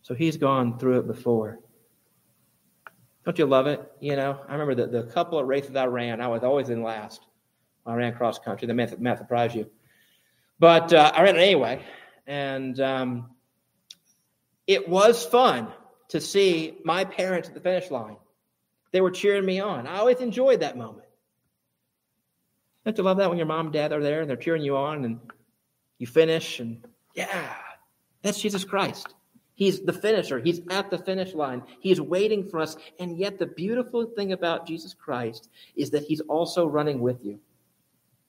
So 0.08 0.14
he's 0.14 0.38
gone 0.38 0.78
through 0.78 1.00
it 1.00 1.06
before. 1.06 1.58
Don't 3.26 3.38
you 3.38 3.44
love 3.44 3.66
it? 3.66 3.92
You 4.00 4.16
know, 4.16 4.40
I 4.48 4.52
remember 4.54 4.74
the, 4.74 4.86
the 4.86 5.02
couple 5.12 5.38
of 5.38 5.46
races 5.46 5.76
I 5.76 5.84
ran, 5.84 6.22
I 6.22 6.28
was 6.28 6.42
always 6.42 6.70
in 6.70 6.82
last. 6.82 7.20
I 7.84 7.94
ran 7.94 8.14
cross 8.14 8.38
country. 8.38 8.66
That 8.66 8.72
may, 8.72 8.88
may 8.98 9.16
surprise 9.16 9.54
you. 9.54 9.68
But 10.58 10.94
uh, 10.94 11.12
I 11.14 11.22
ran 11.24 11.36
it 11.36 11.40
anyway. 11.40 11.82
And 12.26 12.80
um, 12.80 13.30
it 14.66 14.88
was 14.88 15.26
fun 15.26 15.68
to 16.08 16.22
see 16.22 16.78
my 16.84 17.04
parents 17.04 17.48
at 17.48 17.54
the 17.54 17.60
finish 17.60 17.90
line. 17.90 18.16
They 18.92 19.02
were 19.02 19.10
cheering 19.10 19.44
me 19.44 19.60
on. 19.60 19.86
I 19.86 19.98
always 19.98 20.20
enjoyed 20.20 20.60
that 20.60 20.78
moment. 20.78 21.06
Don't 22.86 22.96
you 22.96 23.04
love 23.04 23.18
that 23.18 23.28
when 23.28 23.36
your 23.36 23.46
mom 23.46 23.66
and 23.66 23.72
dad 23.74 23.92
are 23.92 24.02
there 24.02 24.22
and 24.22 24.30
they're 24.30 24.38
cheering 24.38 24.62
you 24.62 24.78
on 24.78 25.04
and 25.04 25.20
you 25.98 26.06
finish 26.06 26.60
and 26.60 26.82
yeah, 27.14 27.52
that's 28.22 28.40
Jesus 28.40 28.64
Christ. 28.64 29.14
He's 29.58 29.80
the 29.80 29.92
finisher. 29.92 30.38
He's 30.38 30.60
at 30.70 30.88
the 30.88 30.98
finish 30.98 31.34
line. 31.34 31.64
He's 31.80 32.00
waiting 32.00 32.48
for 32.48 32.60
us. 32.60 32.76
And 33.00 33.18
yet, 33.18 33.40
the 33.40 33.46
beautiful 33.46 34.06
thing 34.06 34.32
about 34.32 34.68
Jesus 34.68 34.94
Christ 34.94 35.48
is 35.74 35.90
that 35.90 36.04
he's 36.04 36.20
also 36.20 36.64
running 36.64 37.00
with 37.00 37.24
you. 37.24 37.40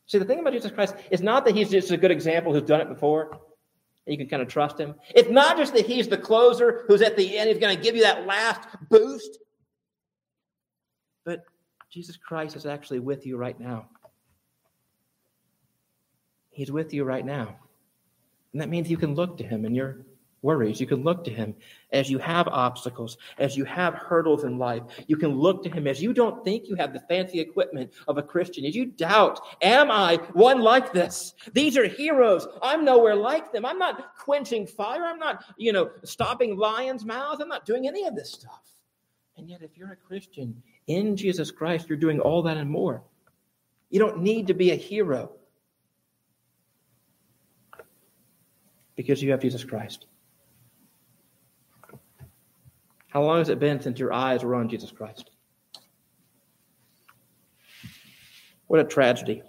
See, 0.08 0.18
the 0.18 0.26
thing 0.26 0.39
about 0.39 0.54
Jesus 0.54 0.72
Christ 0.72 0.96
is 1.12 1.22
not 1.22 1.46
that 1.46 1.54
he's 1.54 1.70
just 1.70 1.92
a 1.92 1.98
good 1.98 2.10
example 2.10 2.52
who's 2.52 2.63
done 2.63 2.82
it 2.82 2.89
before. 2.89 3.30
And 3.30 3.39
you 4.12 4.18
can 4.18 4.28
kind 4.28 4.42
of 4.42 4.48
trust 4.48 4.80
him. 4.80 4.96
It's 5.13 5.30
not 5.30 5.56
just 5.56 5.76
that 5.76 5.86
he's 5.86 6.08
the 6.08 6.18
closer 6.18 6.84
who's 6.88 7.04
at 7.04 7.15
the 7.15 7.38
end, 7.38 7.50
he's 7.50 7.60
going 7.60 7.78
to 7.78 7.84
give 7.84 7.96
you 7.96 8.02
that 8.02 8.26
last 8.26 8.62
boost. 8.89 9.38
But 11.26 11.44
Jesus 11.92 12.18
Christ 12.18 12.56
is 12.56 12.65
actually 12.65 13.02
with 13.02 13.28
you 13.28 13.38
right 13.38 13.60
now. 13.60 13.88
He's 16.50 16.72
with 16.72 16.92
you 16.92 17.04
right 17.04 17.24
now. 17.24 17.56
And 18.52 18.63
that 18.63 18.70
means 18.70 18.89
you 18.89 18.98
can 18.98 19.13
look 19.13 19.38
to 19.38 19.44
him 19.44 19.63
and 19.63 19.76
you're 19.76 20.08
worries. 20.41 20.80
You 20.80 20.88
can 20.88 21.04
look 21.04 21.23
to 21.25 21.32
him 21.32 21.56
as 21.91 22.10
you 22.10 22.17
have 22.19 22.47
obstacles, 22.47 23.17
as 23.38 23.58
you 23.58 23.65
have 23.65 23.93
hurdles 23.93 24.43
in 24.43 24.58
life. 24.58 24.84
You 25.08 25.17
can 25.17 25.32
look 25.32 25.63
to 25.63 25.69
him 25.69 25.88
as 25.88 26.02
you 26.02 26.13
don't 26.13 26.43
think 26.43 26.67
you 26.67 26.75
have 26.75 26.93
the 26.93 27.02
fancy 27.02 27.39
equipment 27.39 27.91
of 28.08 28.17
a 28.17 28.23
Christian, 28.23 28.65
as 28.65 28.75
you 28.75 28.86
doubt, 28.86 29.39
am 29.62 29.91
I 29.91 30.17
one 30.34 30.62
like 30.62 30.93
this? 30.93 31.34
These 31.54 31.78
are 31.78 31.88
heroes. 31.88 32.47
I'm 32.62 32.86
nowhere 32.86 33.15
like 33.15 33.52
them. 33.52 33.65
I'm 33.65 33.80
not 33.80 34.15
quenching 34.17 34.67
fire. 34.67 35.06
I'm 35.06 35.19
not, 35.19 35.43
you 35.58 35.73
know, 35.73 35.91
stopping 36.04 36.58
lions' 36.58 37.06
mouths. 37.06 37.41
I'm 37.41 37.49
not 37.49 37.65
doing 37.65 37.88
any 37.88 38.06
of 38.06 38.15
this 38.15 38.32
stuff. 38.32 38.63
And 39.38 39.49
yet, 39.49 39.62
if 39.62 39.78
you're 39.78 39.93
a 39.93 39.95
Christian 39.95 40.62
in 40.88 41.15
Jesus 41.15 41.49
Christ, 41.49 41.88
you're 41.88 41.97
doing 41.97 42.19
all 42.19 42.41
that 42.43 42.58
and 42.58 42.69
more. 42.69 43.04
You 43.89 43.99
don't 43.99 44.21
need 44.21 44.47
to 44.47 44.54
be 44.54 44.71
a 44.71 44.75
hero 44.75 45.32
because 48.95 49.23
you 49.23 49.32
have 49.32 49.39
Jesus 49.39 49.63
Christ. 49.63 50.08
How 53.10 53.24
long 53.24 53.39
has 53.39 53.50
it 53.50 53.60
been 53.60 53.82
since 53.82 54.00
your 54.00 54.13
eyes 54.13 54.43
were 54.43 54.56
on 54.56 54.69
Jesus 54.69 54.91
Christ? 54.91 55.32
What 58.67 58.80
a 58.80 58.84
tragedy. 58.84 59.41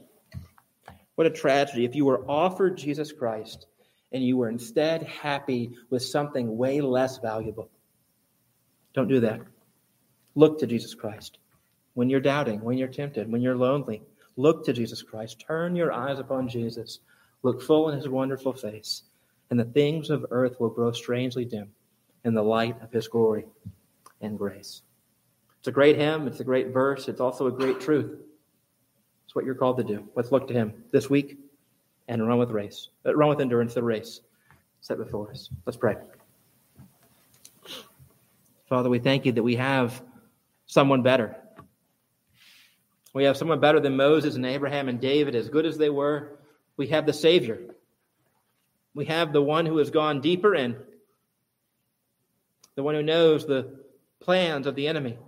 What 1.14 1.26
a 1.26 1.30
tragedy 1.30 1.84
if 1.84 1.94
you 1.94 2.06
were 2.06 2.24
offered 2.26 2.78
Jesus 2.78 3.12
Christ 3.12 3.66
and 4.12 4.24
you 4.24 4.38
were 4.38 4.48
instead 4.48 5.02
happy 5.02 5.76
with 5.90 6.02
something 6.02 6.56
way 6.56 6.80
less 6.80 7.18
valuable. 7.18 7.68
Don't 8.94 9.08
do 9.08 9.20
that. 9.20 9.40
Look 10.34 10.58
to 10.60 10.66
Jesus 10.66 10.94
Christ. 10.94 11.38
When 11.92 12.08
you're 12.08 12.20
doubting, 12.20 12.62
when 12.62 12.78
you're 12.78 12.88
tempted, 12.88 13.30
when 13.30 13.42
you're 13.42 13.56
lonely, 13.56 14.00
look 14.36 14.64
to 14.64 14.72
Jesus 14.72 15.02
Christ. 15.02 15.44
Turn 15.46 15.76
your 15.76 15.92
eyes 15.92 16.18
upon 16.18 16.48
Jesus. 16.48 17.00
Look 17.42 17.60
full 17.60 17.90
in 17.90 17.96
his 17.96 18.08
wonderful 18.08 18.54
face, 18.54 19.02
and 19.50 19.60
the 19.60 19.64
things 19.64 20.08
of 20.08 20.24
earth 20.30 20.58
will 20.60 20.70
grow 20.70 20.92
strangely 20.92 21.44
dim 21.44 21.70
in 22.24 22.34
the 22.34 22.42
light 22.42 22.80
of 22.82 22.92
his 22.92 23.08
glory 23.08 23.46
and 24.20 24.38
grace. 24.38 24.82
It's 25.58 25.68
a 25.68 25.72
great 25.72 25.96
hymn, 25.96 26.26
it's 26.26 26.40
a 26.40 26.44
great 26.44 26.68
verse, 26.68 27.08
it's 27.08 27.20
also 27.20 27.46
a 27.46 27.52
great 27.52 27.80
truth. 27.80 28.18
It's 29.26 29.34
what 29.34 29.44
you're 29.44 29.54
called 29.54 29.76
to 29.76 29.84
do. 29.84 30.08
Let's 30.14 30.32
look 30.32 30.48
to 30.48 30.54
him 30.54 30.72
this 30.90 31.08
week 31.08 31.38
and 32.08 32.26
run 32.26 32.38
with 32.38 32.50
race. 32.50 32.88
Uh, 33.06 33.14
run 33.14 33.28
with 33.28 33.40
endurance 33.40 33.74
the 33.74 33.82
race 33.82 34.20
set 34.80 34.98
before 34.98 35.30
us. 35.30 35.50
Let's 35.66 35.76
pray. 35.76 35.96
Father, 38.68 38.88
we 38.88 38.98
thank 38.98 39.26
you 39.26 39.32
that 39.32 39.42
we 39.42 39.56
have 39.56 40.02
someone 40.66 41.02
better. 41.02 41.36
We 43.12 43.24
have 43.24 43.36
someone 43.36 43.60
better 43.60 43.80
than 43.80 43.96
Moses 43.96 44.36
and 44.36 44.46
Abraham 44.46 44.88
and 44.88 45.00
David, 45.00 45.34
as 45.34 45.48
good 45.48 45.66
as 45.66 45.76
they 45.76 45.90
were. 45.90 46.38
We 46.76 46.88
have 46.88 47.06
the 47.06 47.12
Savior. 47.12 47.60
We 48.94 49.04
have 49.06 49.32
the 49.32 49.42
one 49.42 49.66
who 49.66 49.78
has 49.78 49.90
gone 49.90 50.20
deeper 50.20 50.54
in 50.54 50.76
the 52.80 52.84
one 52.84 52.94
who 52.94 53.02
knows 53.02 53.44
the 53.44 53.78
plans 54.20 54.66
of 54.66 54.74
the 54.74 54.88
enemy, 54.88 55.18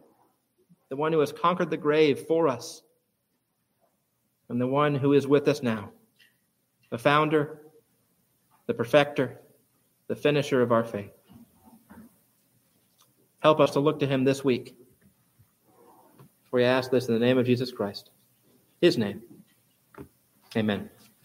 the 0.89 0.97
one 0.97 1.13
who 1.13 1.19
has 1.19 1.33
conquered 1.33 1.69
the 1.69 1.77
grave 1.77 2.21
for 2.21 2.49
us, 2.49 2.81
and 4.49 4.59
the 4.59 4.67
one 4.67 4.95
who 4.95 5.13
is 5.13 5.27
with 5.27 5.47
us 5.49 5.63
now, 5.63 5.91
the 6.89 6.97
founder, 6.97 7.61
the 8.65 8.73
perfecter, 8.73 9.39
the 10.09 10.17
finisher 10.17 10.63
of 10.63 10.73
our 10.73 10.83
faith. 10.83 11.13
Help 13.41 13.61
us 13.61 13.73
to 13.73 13.81
look 13.81 14.01
to 14.01 14.07
him 14.07 14.25
this 14.25 14.43
week. 14.43 14.75
For 16.49 16.57
we 16.57 16.65
ask 16.65 16.91
this 16.91 17.09
in 17.09 17.13
the 17.13 17.21
name 17.21 17.37
of 17.37 17.45
Jesus 17.45 17.71
Christ, 17.71 18.09
his 18.81 18.97
name. 18.97 19.21
Amen. 20.57 20.89